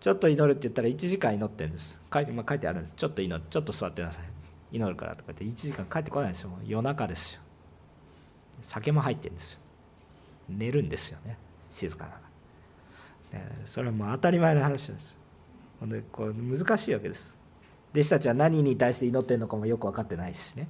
[0.00, 1.98] ちょっと祈るって言ったら1時間祈ってるんです。
[2.12, 2.94] 書いて,、まあ、書いてあるんです。
[2.96, 4.24] ちょっと祈るちょっと座ってなさい。
[4.72, 6.50] 祈るからとか言って1時間帰ってこないんですよ。
[6.64, 7.40] 夜中ですよ。
[8.62, 9.58] 酒も入ってるんですよ。
[10.48, 11.36] 寝るんですよね。
[11.70, 12.12] 静かな
[13.64, 15.16] それはもう当たり前の話です。
[15.80, 17.35] ほんでこう難しいわけです。
[17.96, 20.68] 弟子たちは何に対して祈ってるのかもよく分かってないしね。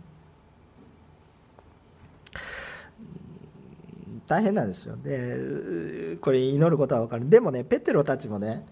[4.29, 4.97] 大変なんですよ。
[4.97, 7.29] でこれ祈ることは分かる。
[7.29, 8.65] でもねペテロたちもね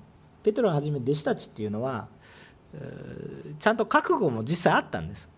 [0.44, 2.06] ペテロをはじめ弟子たちっていうのは
[3.58, 5.28] ちゃんと覚悟も実際あったんです。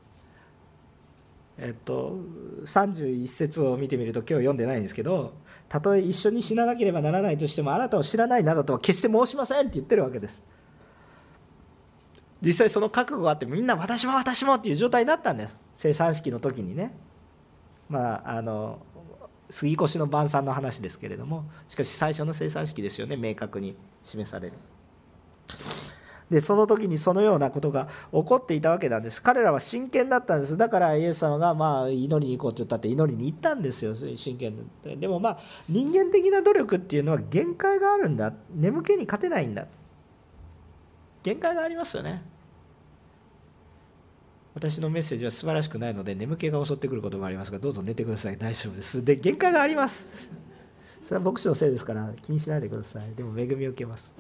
[1.56, 2.18] えっと
[2.66, 5.32] 31節を見てみると今日読んでないんですけど
[5.70, 10.44] たとえ一緒に死ななければならないとしてもあなたを知らないなどとは決して申しませんって言ってるわけです。
[12.42, 15.56] 実際その覚悟があってみんな私も私もっていう状態になったんです。
[15.74, 16.94] 生産式の時にね。
[17.88, 18.78] まああの
[19.48, 23.16] 杉越の晩餐の話ですけれどもしかし最初の生産式ですよね。
[23.16, 24.54] 明確に示される。
[26.30, 29.22] でその時にそのようなことが起こっていたわけなんです。
[29.22, 30.56] 彼らは真剣だったんです。
[30.56, 33.94] だからイエス様がまあ祈りに行こうって言ったって祈りに行ったんですよ。
[33.94, 34.96] 真剣で。
[34.96, 38.32] でもまあ人間的な努力っていうのは限界があるんだ。
[38.52, 39.68] 眠気に勝てないんだ。
[41.26, 42.22] 限界がありますよね。
[44.54, 48.38] 私のメッセージは素晴らしくないので眠気が襲ってくることもありますがどうぞ寝てください。
[48.38, 49.04] 大丈夫です。
[49.04, 50.08] で限界があります。
[51.00, 53.12] それは牧師のせいですから気にしないでください。
[53.16, 54.14] でも恵みを受けます。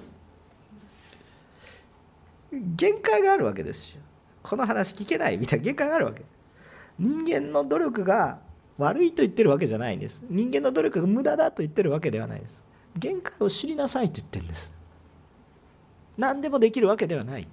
[2.50, 4.02] 限界があるわけですよ。
[4.42, 5.64] この話聞けないみたいな。
[5.64, 6.24] 限界があるわけ。
[6.98, 8.40] 人間の努力が
[8.78, 10.24] 悪いと言ってるわけじゃないんです。
[10.28, 12.64] 人間の努力が無駄だと言ってるわけではないです。
[12.96, 14.75] 限界を知りなさいと言ってるんです。
[16.16, 17.46] 何でもできるわけではない。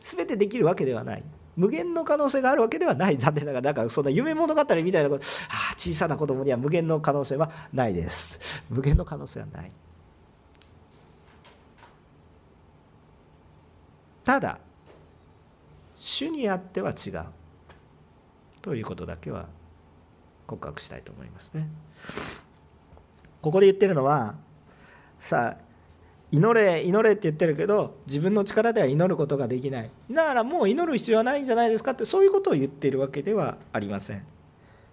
[0.00, 1.24] 全てできるわけではない。
[1.56, 3.18] 無限の可能性があるわけではない。
[3.18, 5.24] 残念ながらだからそんな夢物語みたいなこと。
[5.48, 8.64] ああ小さな子供には無限の可能性はないです。
[8.70, 9.70] 無限の可能性はない。
[14.24, 14.58] ただ
[15.96, 17.24] 主にあっては違う
[18.62, 19.48] ということだけは
[20.46, 21.68] 告白したいと思いますね。
[23.42, 24.34] ここで言ってるのは
[25.18, 25.69] さあ
[26.32, 29.90] 祈れ祈れって言ってるけど自分の力では祈ることができない。
[30.10, 34.22] だからもう祈る必要はないんじゃないですかってそういうことを言っているわけではありません。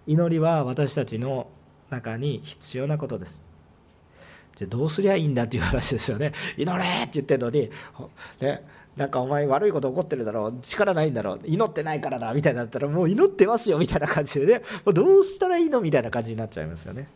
[0.06, 1.48] 祈りは私たちの
[1.90, 3.42] 中に必要なことです。
[4.56, 6.32] じゃどうすりゃいいんだっていう話ですよね。
[6.56, 7.70] 祈れって言ってるのに
[8.40, 8.64] ね
[8.96, 10.54] なんかお前悪いこと起こってるだろう。
[10.60, 11.40] 力ないんだろう。
[11.44, 14.62] 祈ってないからだみたいになったらもう祈ってますよみたいな感じでね。
[14.92, 17.06] どうしたらいいのみたいな感じになっちゃいますよね。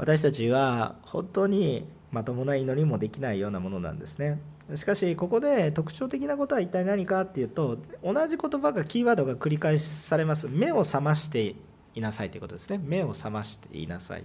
[0.00, 4.40] 私たちは本当にまともな祈りもできないようなものなんですね。
[4.74, 10.48] しかしここで特徴的なことは一体何かっていうと同じ言葉がキーワードが繰り返されます。
[10.48, 11.54] 目を覚まして
[11.94, 12.80] いなさいということですね。
[12.82, 14.24] 目を覚ましていなさい。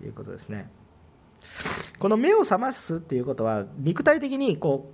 [0.00, 0.68] ということですね。
[2.00, 4.90] この目を覚ますっていうことは肉体的にこ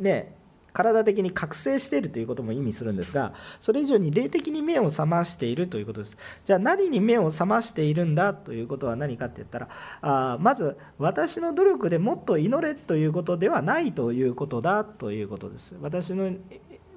[0.00, 0.34] うね
[0.74, 6.18] 体的に覚醒しているということも意味するんですがそれ以上に霊的に目を覚ましているということです。
[6.44, 9.68] じゃあ何に目を覚ましているんだということは何かって言ったら
[10.02, 15.74] あまず私の努力でもっと祈れということではないということだということです。
[15.80, 16.30] 私の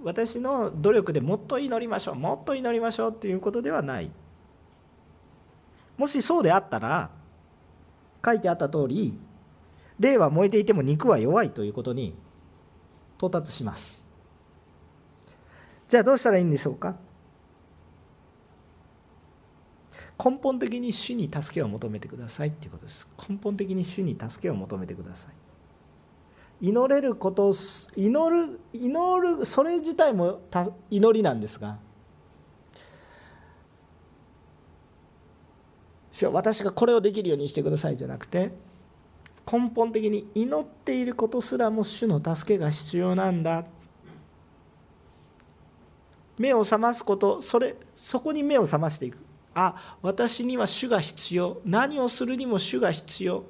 [0.03, 4.11] 私の努力でもっと祈りましょうもっと祈りましょうということではない。
[5.97, 7.09] もしそうであったら
[8.23, 9.17] 書いてあった通り
[9.99, 12.15] 霊は燃えていても肉は弱いということに
[13.17, 14.05] 到達します。
[15.87, 16.97] じゃあどうしたらいいんでしょうか？
[20.23, 23.07] 根本的に主に助けを求めてくださいっていうことです。
[23.29, 25.33] 根本的に主に助けを求めてください。
[26.59, 27.53] 祈れること
[27.95, 30.41] 祈る祈るそれ自体も
[30.89, 31.77] 祈りなんですが
[36.31, 38.51] 私がこれをできるようにしてくださいじゃなくて
[39.49, 43.63] 根本的に祈っていることすらも主の助けが必要なんだ。
[46.37, 49.17] 目を覚ますことそれそこに目を覚ましていく。
[49.55, 51.61] あ私には主が必要。
[51.65, 53.43] 何をするにも主が必要。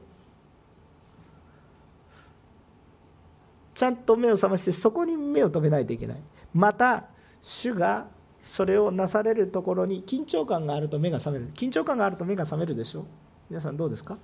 [3.75, 6.17] ちゃんと目を覚ましてそこに目を留めないといけない。
[6.53, 7.05] また
[7.41, 8.07] 主が
[8.41, 11.51] それをなされるところに緊張感があると目が覚める。
[11.53, 13.05] 緊張感があると目が覚めるでしょ
[13.49, 14.17] 皆さんどうですか？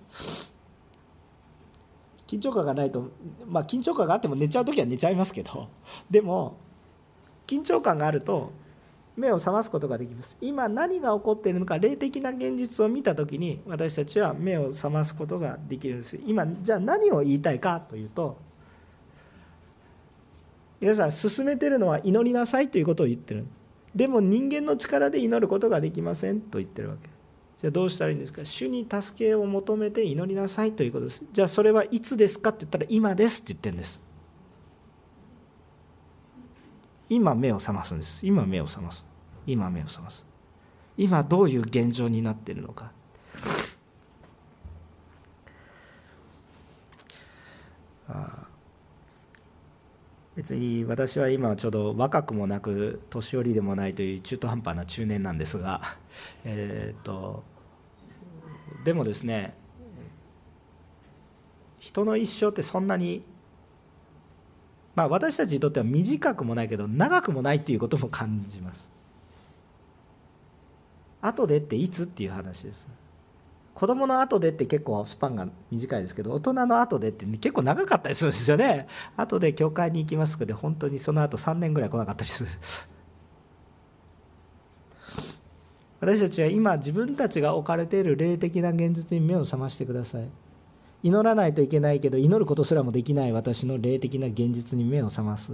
[2.33, 3.11] 緊張感がないと
[3.45, 5.67] まあ緊張感があっても寝ちゃう時は寝ちゃいますけど
[6.09, 6.57] でも
[7.45, 8.51] 緊張感があると
[9.15, 10.39] 目を覚ますことができます。
[10.41, 16.19] 今何が起こっているのか霊的な現実を見た時に私たちは目を覚ますことができるんです。
[16.25, 18.37] 今じゃあ何を言いたいかというと
[20.79, 23.45] 皆さん進めてるのは祈りなさいということを言ってる。
[23.93, 27.12] でも人間の力で祈ることができませんと言ってるわけ。
[27.63, 28.43] じゃあどうしたらいいんですか？
[28.43, 31.23] 主に助けを求めて祈りなさいということです。
[31.31, 34.01] じゃあそれはいつですかって言ったら今ですって言ってるんです。
[37.07, 38.25] 今目を覚ますんです。
[38.27, 39.05] 今目を覚ます。
[39.47, 40.25] 今目を覚ます。
[40.97, 42.91] 今どういう現状になっているのか。
[50.35, 55.81] 別に私は今ちょうど若くもなく年寄りでもないという中途半端な中年なんですが、
[56.43, 57.52] えーと
[58.83, 59.55] でもですね
[61.79, 63.23] 人の一生ってそんなに
[64.95, 68.91] まあ私たちにとっては短くもないけど長くもないっていうことも感じます。
[71.21, 72.87] 後でっていつっていう話です。
[73.73, 78.87] 子供の後でって結構スパンが短いですけど大人の後でって結構長かったりするんですよね。
[79.17, 82.49] 後で教会に行きますけど本当にその後3年ぐらい来なかったりする。
[86.03, 90.27] 私たちは今自分たちが置かれている霊的な現実に目を覚ましてください。
[91.01, 95.53] 祈らないといけないけど祈ることすらもできない私の霊的な現実に目を覚ます。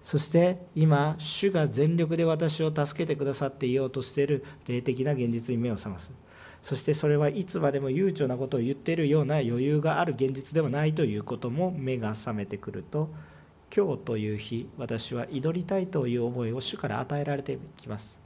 [0.00, 6.12] そして今主が全力で私を助けてくださっていようとしている霊的な現実に目を覚ます。
[6.62, 13.10] そしてそれはいつまでも悠長なことを言っているような余裕がある現実ではないということも目が覚めてくると
[13.76, 18.24] 今日という日私は祈りたいという思いを主から与えられてきます。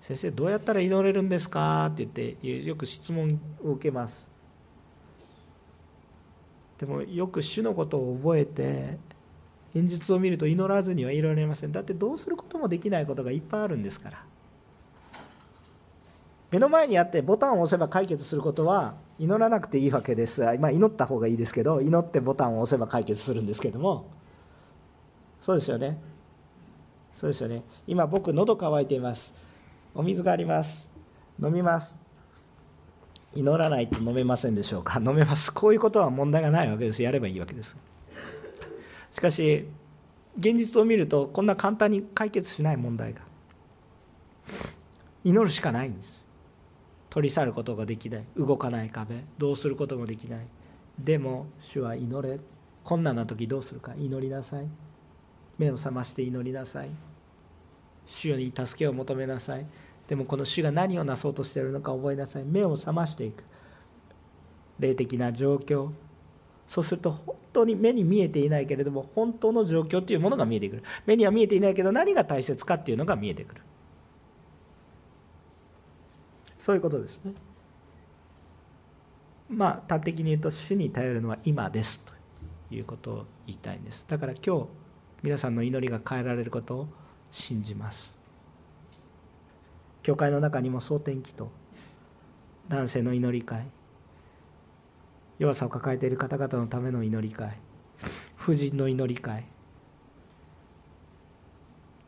[0.00, 1.86] 先生どうやったら祈れるんですか？
[1.86, 4.28] って言ってよく質問を受けます。
[6.78, 8.98] でもよく主のことを覚えて
[9.74, 11.72] 現実を見ると祈らずにはいられません。
[11.72, 14.24] だってどうすることもできないことがいっぱいあるんですから。
[16.50, 20.40] 目の前にあってボタンを押せば解決することは祈らなくていいわけです。
[20.58, 24.06] まあ祈った方がいいですけど祈ってボタンを押せば解決するんですけども。
[25.42, 26.00] そうですよね。
[27.14, 27.62] そうですよね。
[27.86, 29.34] 今僕喉乾いています。
[29.94, 30.90] お水があります。
[31.42, 31.96] 飲みます。
[33.34, 34.98] 祈らないと飲めませんでしょうか？
[35.04, 35.52] 飲めます。
[35.52, 37.02] こういうことは問題がないわけです。
[37.02, 37.76] やればいいわけです。
[39.10, 39.66] しかし
[40.38, 43.20] 現実を見るとこんな簡単に解決しない問題が。
[45.24, 46.24] 祈るしかないんです。
[47.10, 48.24] 取り去ることができない。
[48.36, 49.24] 動かない壁。
[49.38, 50.46] どうすることもできない。
[50.98, 52.38] でも主は祈れ。
[52.84, 53.94] 困難な時どうするか。
[53.96, 54.66] 祈りなさい。
[55.58, 56.90] 目を覚まして祈りなさい。
[58.08, 59.66] 主に助けを求めなさい。
[60.08, 62.44] でもこの主が何をなそうとしているのか覚えなさい。
[62.44, 63.44] 目を覚ましていく。
[64.78, 65.90] 霊的な状況。
[66.66, 70.82] そうすると本当に目に見えていないけれども本当の状況というものが見えてくる。
[71.04, 73.60] 目には見えていないけど何が大切かっていうのが見えてくる。
[76.58, 77.34] そういうことですね。
[79.50, 82.12] まあ端的に言うと主に頼るのは今ですと
[82.74, 84.06] いうことを言いたいんです。
[84.08, 84.66] だから今日
[85.22, 86.88] 皆さんの祈りが変えられることを
[87.30, 88.18] 信じます。
[90.02, 91.50] 教会の中にも蒼天祈祷
[92.68, 93.66] 男性の祈り会
[95.38, 97.58] 弱さを抱えている方々のための祈り会
[98.36, 99.44] 婦人の祈り会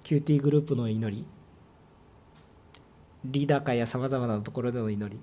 [0.04, 1.26] QT グループの祈り
[3.24, 5.20] リーダー会やさまざまなところでの祈り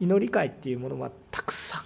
[0.00, 1.82] 祈り会っていうものはたくさん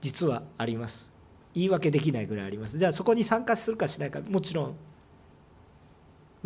[0.00, 1.10] 実はあります。
[1.54, 2.78] 言い訳できないぐらいあります。
[2.78, 4.76] じゃあそこに参加するかしないかもちろん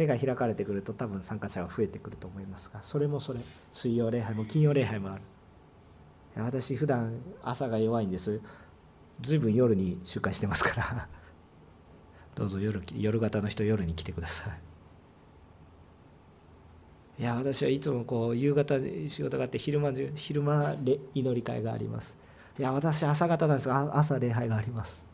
[0.03, 3.41] 目が開かれてくると多分参加者は増えてくると思いますがそれもそれ
[3.71, 5.23] 水曜礼拝も金曜礼拝もある。
[6.37, 8.41] 私普段朝が弱いんです。
[9.21, 11.09] ずいぶん夜に集会してますから。
[12.35, 14.51] どうぞ夜夜型の人夜に来てくださ
[17.19, 17.23] い。
[17.23, 22.17] いや私はいつもこう夕方仕事があって昼間昼間で祈り会があります。
[22.59, 25.07] いや私朝方なんですが朝礼拝があります。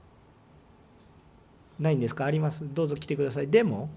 [1.80, 2.24] ないんですか？
[2.24, 2.64] あります。
[2.72, 3.48] どうぞ来てください。
[3.48, 3.90] でも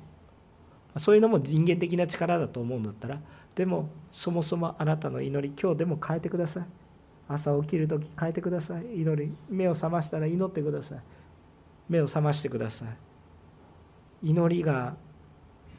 [0.98, 3.22] そういうのも人間的な力だと思うんだったら
[3.56, 6.66] でもそもそもあなたの祈り今日でも変えてください。
[7.28, 9.02] 朝起きる時変えてください。
[9.02, 9.34] 祈り。
[9.50, 11.00] 目を覚ましたら祈ってください。
[11.88, 12.88] 目を覚ましてください。
[14.30, 14.96] 祈りが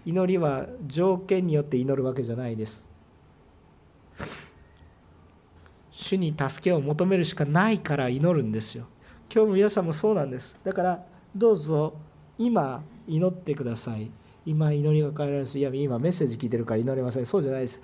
[0.05, 2.89] 祈りは条件によって祈るわけじゃないです。
[5.91, 8.87] 主に助けを求めるしかないから祈るんですよ。
[9.33, 10.61] 今日も皆さんもそうなんです。
[10.65, 11.05] だから
[11.35, 11.95] どうぞ
[12.39, 14.11] 今祈ってください。
[14.45, 17.27] 今祈りが変えられますいや今メッセージ聞いてるから祈れません。
[17.27, 17.81] そうじゃないです。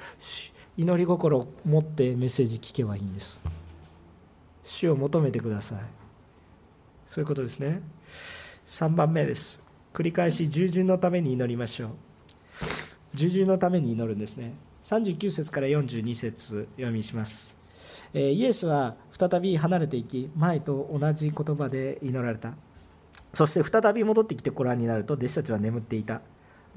[0.77, 3.43] 祈り心を持ってメッセージ聞けばいいんです。
[4.65, 5.79] 主を求めてください。
[7.07, 7.83] そういうことですね。
[8.67, 9.67] 3番目です。
[9.95, 11.91] 繰り返し従順のために祈りましょう。
[13.15, 14.53] 従順のために祈るんですね。
[14.85, 17.59] 39節から42節読みします。
[18.15, 22.55] イエスは再び離れていき前と同じ言葉で祈られた。
[23.33, 26.21] そして再び戻ってきてご覧になると弟子たちは眠っていた。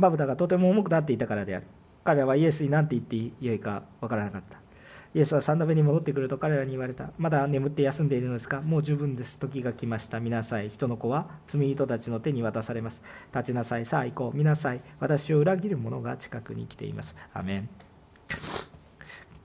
[0.02, 1.68] まぶたがとても重くなっていたからである
[2.04, 4.60] 彼らはイエスに何て言っていいか分からなかった
[5.14, 7.12] イエスは3度目に戻ってくると彼らに言われた。
[7.18, 8.62] まだ眠って休んでいるのですか？
[8.62, 9.38] もう十分です。
[9.40, 10.22] 時が来ました。
[10.22, 10.70] 見なさい。
[10.70, 13.04] 人の子は罪人たちの手に渡されます。
[13.36, 13.86] 立ちなさい。
[13.86, 14.38] さあ行こう。
[14.38, 14.80] 見なさい。
[15.02, 17.18] 私を裏切る者が近くに来ています。
[17.34, 17.70] アメン。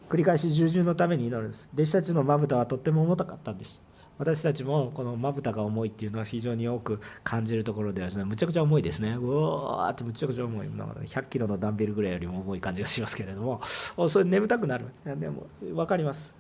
[0.08, 1.68] 繰り返し従順のために祈るんです。
[1.74, 3.82] 弟子たちのまぶたはとっても重たかったんです。
[4.18, 9.12] 私たちもこのまぶたが重いっていうのは非常に多く感じるところではむちゃくちゃ重いですね。
[9.14, 10.68] うわーってむちゃくちゃ重い。
[10.68, 13.60] 100キロのダンベルぐらいよりも重い感じがしますけれども、
[14.08, 14.86] それ眠たくなる。
[15.04, 16.34] でも分かります。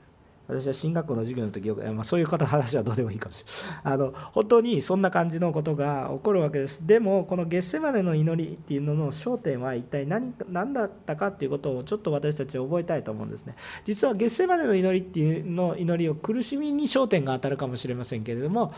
[0.48, 3.94] 私は進学校の授業の時よく、まあ、そういう方の話はどうでもいいかもしれない。
[3.94, 6.86] あの本当にそんな感じのことが起こるわけです。
[6.86, 13.54] でもこの月世までの祈りっていうのの焦点は一体何何だったかっていうことをちょっと私たちは覚えたいと思うんですね。
[13.84, 18.72] 実は月世までの祈りっていうの祈りを苦しみに焦点が当たるかもしれませんけれども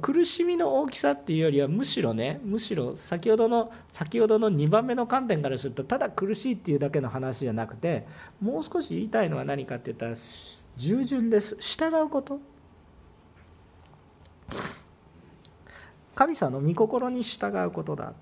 [0.00, 8.06] 苦しみの大きさっていうよりはむしろねむしろ先ほどの先ほどの2番目の観点からするとただ苦しいっていうだけの話じゃなくて
[8.40, 10.16] もう少し言いたいのは何かって言ったら
[10.76, 11.56] 従順です。
[11.60, 12.40] 従うこと。
[16.14, 18.12] 神様の御心に従うことだ。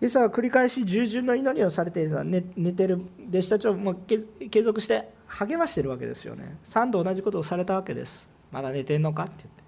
[0.00, 2.08] イエスは繰り返し従順の祈りをされて
[2.56, 3.00] 寝てる
[3.30, 6.56] 弟子たちをも継続して励ましてるわけですよね。
[6.64, 8.28] 3度同じことをされたわけです。
[8.52, 9.67] まだ寝てんのかって言って。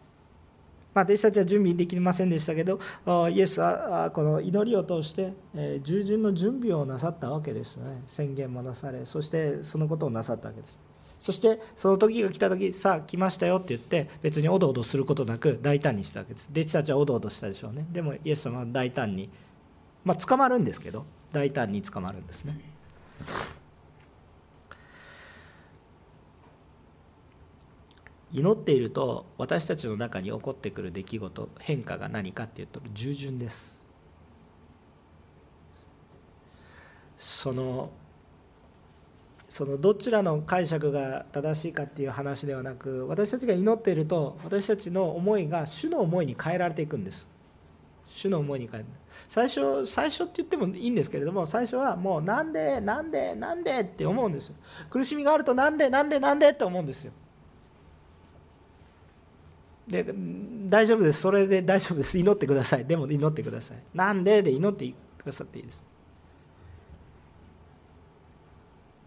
[0.92, 2.78] まあ、弟子たちは準備できませんでしたけど
[3.30, 5.32] イエスはこの祈りを通して
[5.82, 8.02] 従順の準備をなさったわけですね。
[8.06, 10.78] 宣言もなされそしてそのことをなさったわけです。
[11.18, 16.48] そしてその時が来た時さあ来ましたよって言って別におどおどすることなく大胆にしたわけです。
[16.50, 17.86] 弟子たちはおどおどしたでしょうね。
[17.92, 19.28] でもイエス様は大胆に
[20.04, 22.58] まあ捕まるんですけど大胆に捕まるんですね。
[28.32, 33.86] 祈っていると私たちの中に起こってくる出来事変化が何かっていうと従順です。
[37.18, 37.90] その
[39.48, 47.28] そのどちらの解釈が正しいかっていう話ではなく私たちが祈っていると私たちの思いが主の思いに変えられていくんです。
[48.08, 48.88] 主の思いに変える。
[49.28, 54.52] 最初最初って言ってもいいんですけれども最初はもうなんでなんでなんでって思うんです
[54.88, 57.12] 苦しみがあるとなんでなんでなんでって思うんですよ。
[59.90, 60.06] で
[60.68, 61.20] 大丈夫です。
[61.20, 62.16] それで大丈夫です。
[62.16, 62.84] 祈ってください。
[62.84, 63.78] でも祈ってください。
[63.92, 64.42] なんで？
[64.42, 65.84] で祈ってくださっていいです。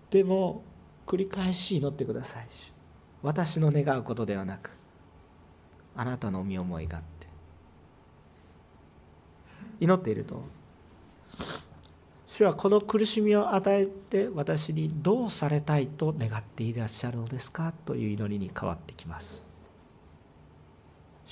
[0.10, 0.62] でも
[1.08, 2.48] 繰り返し祈ってください。
[3.22, 4.72] 私の願うことではなく
[5.96, 7.28] あなたの身思いがあって。
[9.80, 10.44] 祈っていると
[12.26, 17.74] 主はこの苦しみを与えて私にどうされたいと願っていらっしゃるのですか？
[17.86, 19.42] という祈りに変わってきます。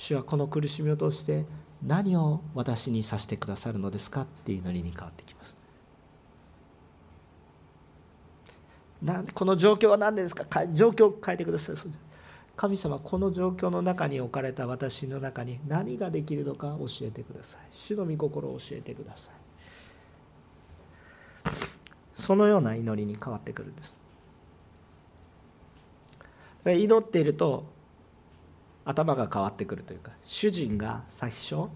[0.02, 1.44] 主はこの苦しみを通して
[1.80, 5.56] 何を私にさせてくださるのですかっていう祈りに変わってきます。
[9.00, 10.44] なこの状況は何ですか？
[10.72, 11.76] 状況を変えてください。
[12.56, 17.62] 神様この状況の中に置かれた私の中に何ができるのか教えてください。
[17.70, 19.30] 主の御心を教えてくださ
[21.46, 21.50] い。
[22.12, 24.00] そのような祈りに変わってくるんです。
[26.66, 27.80] 祈っていると
[28.84, 31.68] 頭が変わってくるというか主人が最初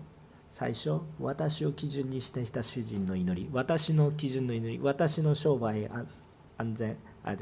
[0.50, 5.88] 最初私を基準にしてした主人の祈り私の基準の祈り私の商売
[6.58, 6.96] 安全
[7.26, 7.34] あ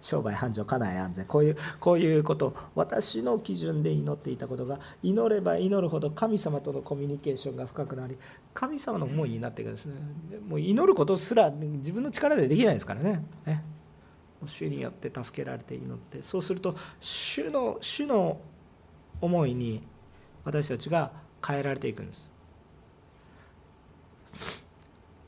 [0.00, 8.16] 商売繁盛家内安全こういうこういうこと私の基準で祈っていたことが祈れば祈るほど神様とのコミュニケーションが深くなり
[8.54, 9.94] 神様の思いになっていくんですね。
[10.48, 13.22] もう祈ることすら自分の力でできないですからね。
[13.44, 13.62] ね。
[14.44, 18.40] 主によって助けられて祈ってそうすると主の主の
[19.20, 19.82] 思いに
[20.44, 21.12] 私たちが
[21.46, 22.30] 変えられていくんです。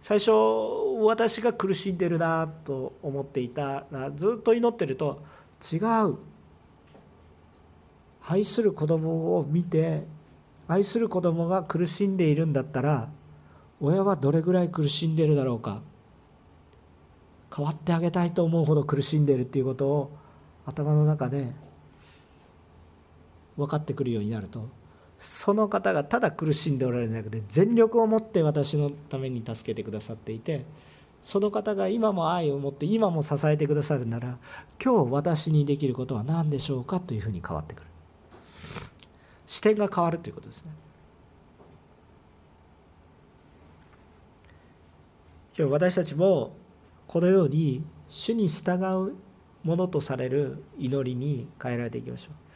[0.01, 0.31] 最初
[1.03, 3.85] 私が苦しんでるなと思っていた
[4.17, 5.23] ずっと祈ってると
[5.73, 5.77] 違
[6.11, 6.17] う。
[8.27, 10.07] 愛する子供を見て
[10.67, 13.11] 愛する子供が苦しんでいるんだったら
[13.81, 15.83] 親はどれぐらい苦しんでるだろうか。
[17.55, 20.17] 変わってあげたいと思うほど苦しんでいるっていうことを
[20.67, 21.53] 頭の中で
[23.59, 24.69] 分かってくるようになると。
[25.19, 30.65] その方がただ苦しんでおられるんじゃなくて全力を持って私のために助けてくださっていて
[31.23, 34.39] その方が今も愛を持って今も支えてくださるなら
[34.81, 37.87] 今日私にできることは何でしょうかというふうに変わってくる。
[39.49, 40.71] 視点が変わるということですね。
[45.59, 46.53] 今日私たちも
[47.09, 49.17] このように主に従う
[49.65, 52.48] ものとされる祈りに変えられていきましょう。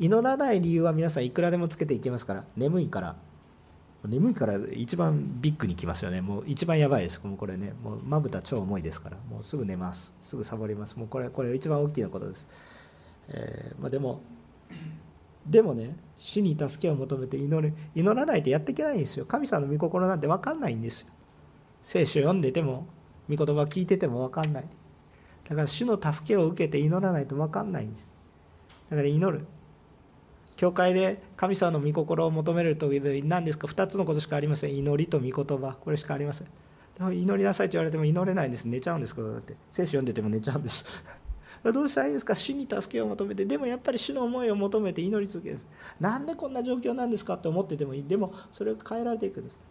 [0.00, 2.44] 祈らない理由は皆さんいくらでもつけていけますから。
[2.56, 3.16] 眠いから。
[4.08, 6.22] 眠いから一番ビッグにきますよね。
[6.22, 7.20] もう一番やばいです。
[7.22, 7.74] もうこれね。
[7.84, 9.18] もうまぶた超重いですから。
[9.28, 10.14] もうすぐ寝ます。
[10.22, 10.98] すぐサボります。
[10.98, 12.48] もうこれこれ一番大きなことです、
[13.28, 14.22] えー、まあ、でも
[15.46, 19.26] でもね死に助けを求めて祈る祈らないとやっていけないんですよ。
[19.26, 21.08] 神様の御心なんて分かんないんですよ。
[21.84, 22.86] 聖書読んでても
[23.28, 24.64] 御言葉聞いてても分かんない。
[25.46, 28.06] だから主の助けを受けて祈らないと分かんないんです。
[28.88, 29.44] だから祈る。
[30.60, 34.76] 教会で神様の御心を求める時で何ですか？2つのことしかありません。
[34.76, 35.74] 祈りと御言葉。
[35.80, 36.48] これしかありません。
[36.98, 38.66] でも祈りなさいと言われても祈れないんです。
[38.66, 39.56] 寝ちゃうんですだって。
[39.70, 41.02] 聖書読んでても寝ちゃうんです。
[41.64, 42.34] どうしたらいいですか？
[42.34, 43.46] 主に助けを求めて。
[43.46, 45.68] でもやっぱり主の思いを求めて祈り続けるんです。
[45.98, 48.04] なんでこんな状況なんですかって思っててもいい。
[48.06, 49.62] でもそれを変えられていくんです。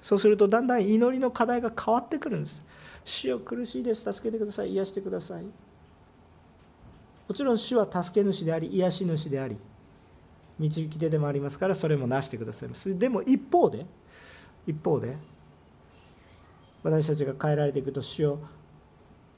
[0.00, 2.64] そうするとだんだん祈りの課題が変わってくるんです。
[3.04, 4.12] 主よ苦しいです。
[4.12, 4.72] 助けてください。
[4.72, 5.46] 癒してください。
[7.28, 9.56] もちろん主は助け主であり癒し主であり
[10.58, 12.96] 導き手でもありますからそれもなしてくださいます。
[12.96, 13.86] でも一方で
[14.66, 15.16] 一方で
[16.82, 18.38] 私たちが変えられていくと主を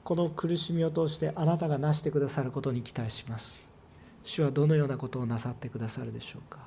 [0.03, 3.67] この苦しみを通してあなたがなしてくださることに期待します。
[4.23, 6.59] 主はどのようなことをなさってくださるでしょうか、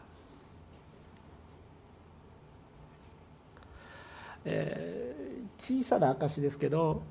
[4.46, 7.02] えー、小さな証ですけど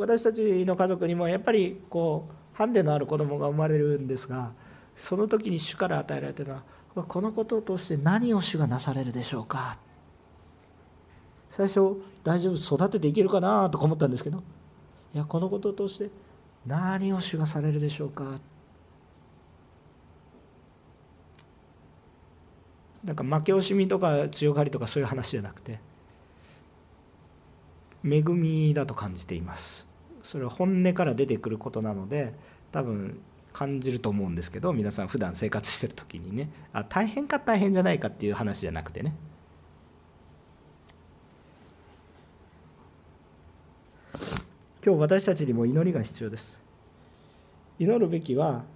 [0.00, 4.52] 私たちの家族にもやっぱりこうハンデのある子供が生まれるんですが
[4.96, 6.54] その時に主から与えられてるの
[6.94, 9.78] はこのことを通して何を主がなされるでしょうか。
[11.50, 14.42] 最初大丈夫育てていけるかなとか思ったんですけど
[15.12, 16.08] いやこのことを通して
[16.64, 18.38] 何を主がされるでしょうか。
[23.02, 25.80] なんか負け惜しみとか強がりとかそういう話じゃなくて
[28.04, 29.89] 恵みだと感じています。
[30.30, 32.32] それは本音から出てくることなので
[32.70, 33.18] 多分
[33.52, 36.50] 感じると思うんですけど皆さん普段生活してる時にね。
[36.72, 39.12] あ大変か大変じゃないかっていう話じゃなくてね。
[44.86, 46.60] 今日私たちにも祈りが必要です。
[47.80, 48.66] 祈るべきは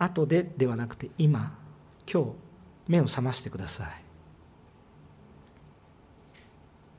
[0.00, 1.56] 後でではなくて今。
[2.12, 2.30] 今日
[2.88, 4.03] 目を覚ましてください。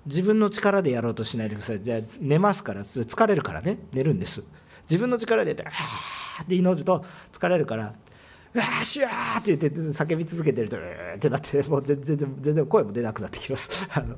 [0.06, 1.82] 自分の力でやろうとしないでください。
[1.82, 2.84] じゃあ寝ますから。
[2.84, 3.80] 疲れるからね。
[3.92, 4.44] 寝るんです。
[4.90, 5.70] 自分の力でやって「あ
[6.40, 7.94] あ」って祈ると疲れるから
[8.54, 9.08] 「うわーしゅー」
[9.40, 13.88] って言って叫び続けてると「うー」ってなってもう全然全然声も出なくなってきます。
[13.94, 14.18] あの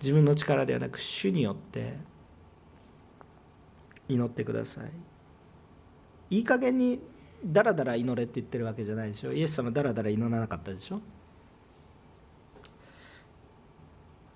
[0.00, 1.94] 自分の力ではなく主によって
[4.08, 6.36] 祈ってください。
[6.36, 7.00] いい加減に
[7.44, 9.32] だらだら祈れって言ってるわけじゃないでしょ。
[9.32, 11.00] イエス様だらだら祈らなかったでしょ。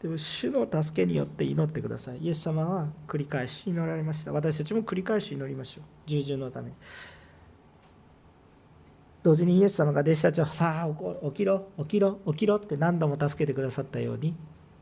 [0.03, 2.19] でも主の助けによって祈ってください。
[2.19, 4.33] イエス様は繰り返し祈られました。
[4.33, 5.85] 私たちも繰り返し祈りましょう。
[6.07, 6.71] 従順のため。
[6.71, 6.75] に
[9.23, 14.35] 同時にイエス様が弟子たちをさあ起きろ起きろ起きろって何度も助けてくださったように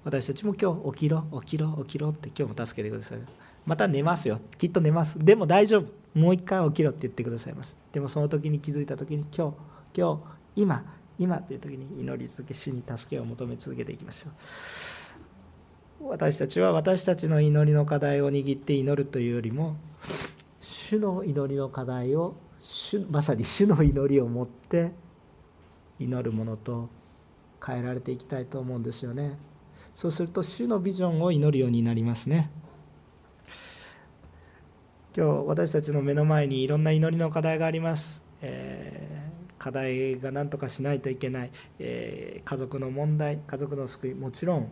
[0.05, 3.19] 私たちも今日起きろ起きろ起きろって今日も助けてください。
[3.67, 4.41] また寝ますよ。
[4.57, 5.23] きっと寝ます。
[5.23, 6.19] でも大丈夫。
[6.19, 7.77] もう一回起きろって言ってくださいます。
[7.93, 9.57] でもその時に気づいた時に今日
[9.95, 10.23] 今日
[10.57, 15.00] 今今っていう時に祈り続け死に助けを求め続けていきましょう。
[16.01, 19.77] 私たちは私たちの祈りの課題を握って祈るというよりも
[20.61, 22.37] 主の祈りの課題を
[23.11, 24.93] まさに主の祈りを持って
[25.99, 26.89] 祈るものと
[27.65, 29.39] 変えられていきたいと思うんですよね。
[29.95, 32.51] そうすると主のビジョンを祈るようになりますね。
[35.15, 44.15] 今日私たちの目の前にいろんな祈りの課題があります、えー、課題が何とかしないといけない、えー、家族の問題家族の救い。
[44.15, 44.71] もちろん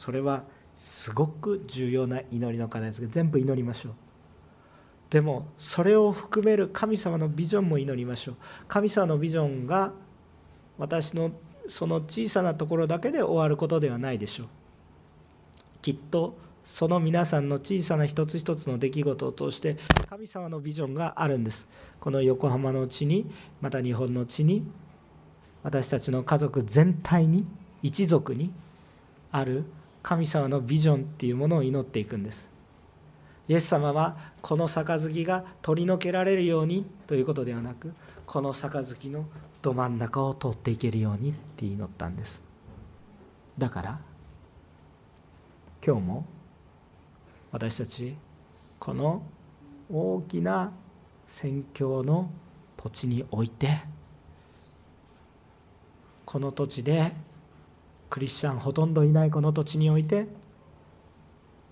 [0.00, 0.44] それは
[0.74, 3.92] すごく重要な祈りの課題ですが全部祈りましょう。
[5.10, 8.36] でもそれを含める神様のビジョンも祈りましょう。
[8.66, 9.92] 神様のビジョンが
[10.78, 11.32] 私の
[11.68, 14.46] その小さなところだけで終わることではないでしょう。
[15.82, 16.34] きっと
[16.64, 19.76] その皆さんの小さな一つ一つの出来事を通して
[20.08, 21.68] 神様のビジョンがあるんです。
[22.00, 23.30] この横浜の地に
[23.60, 24.62] また日本の地に
[25.62, 27.44] 私たちの家族全体に
[27.82, 28.50] 一族に
[29.30, 29.64] ある
[30.02, 32.48] 神様のビジョンっていうものを祈っていくんです。
[33.48, 37.92] イエス様はこの杯が取り除けられるようにということではなく
[38.24, 39.26] この杯の
[39.60, 42.44] ど真ん中を通っていけるようにって祈ったんです。
[43.58, 44.00] だから
[45.84, 46.24] 今日も
[47.50, 48.14] 私たち
[48.78, 49.22] この
[49.92, 50.72] 大きな
[51.26, 52.30] 宣教の
[52.76, 53.80] 土地において
[56.24, 57.12] この土地で
[58.10, 60.26] クリスチャンほとんどいないこの土地において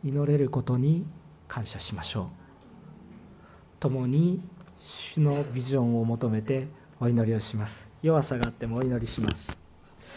[0.04, 1.04] 祈れることに
[1.48, 2.26] 感謝しましょう。
[3.80, 4.40] 共に
[4.78, 6.68] 主のビジョンを求めて
[7.00, 7.88] お祈りをします。
[8.02, 9.67] 弱さがあってもお祈りします。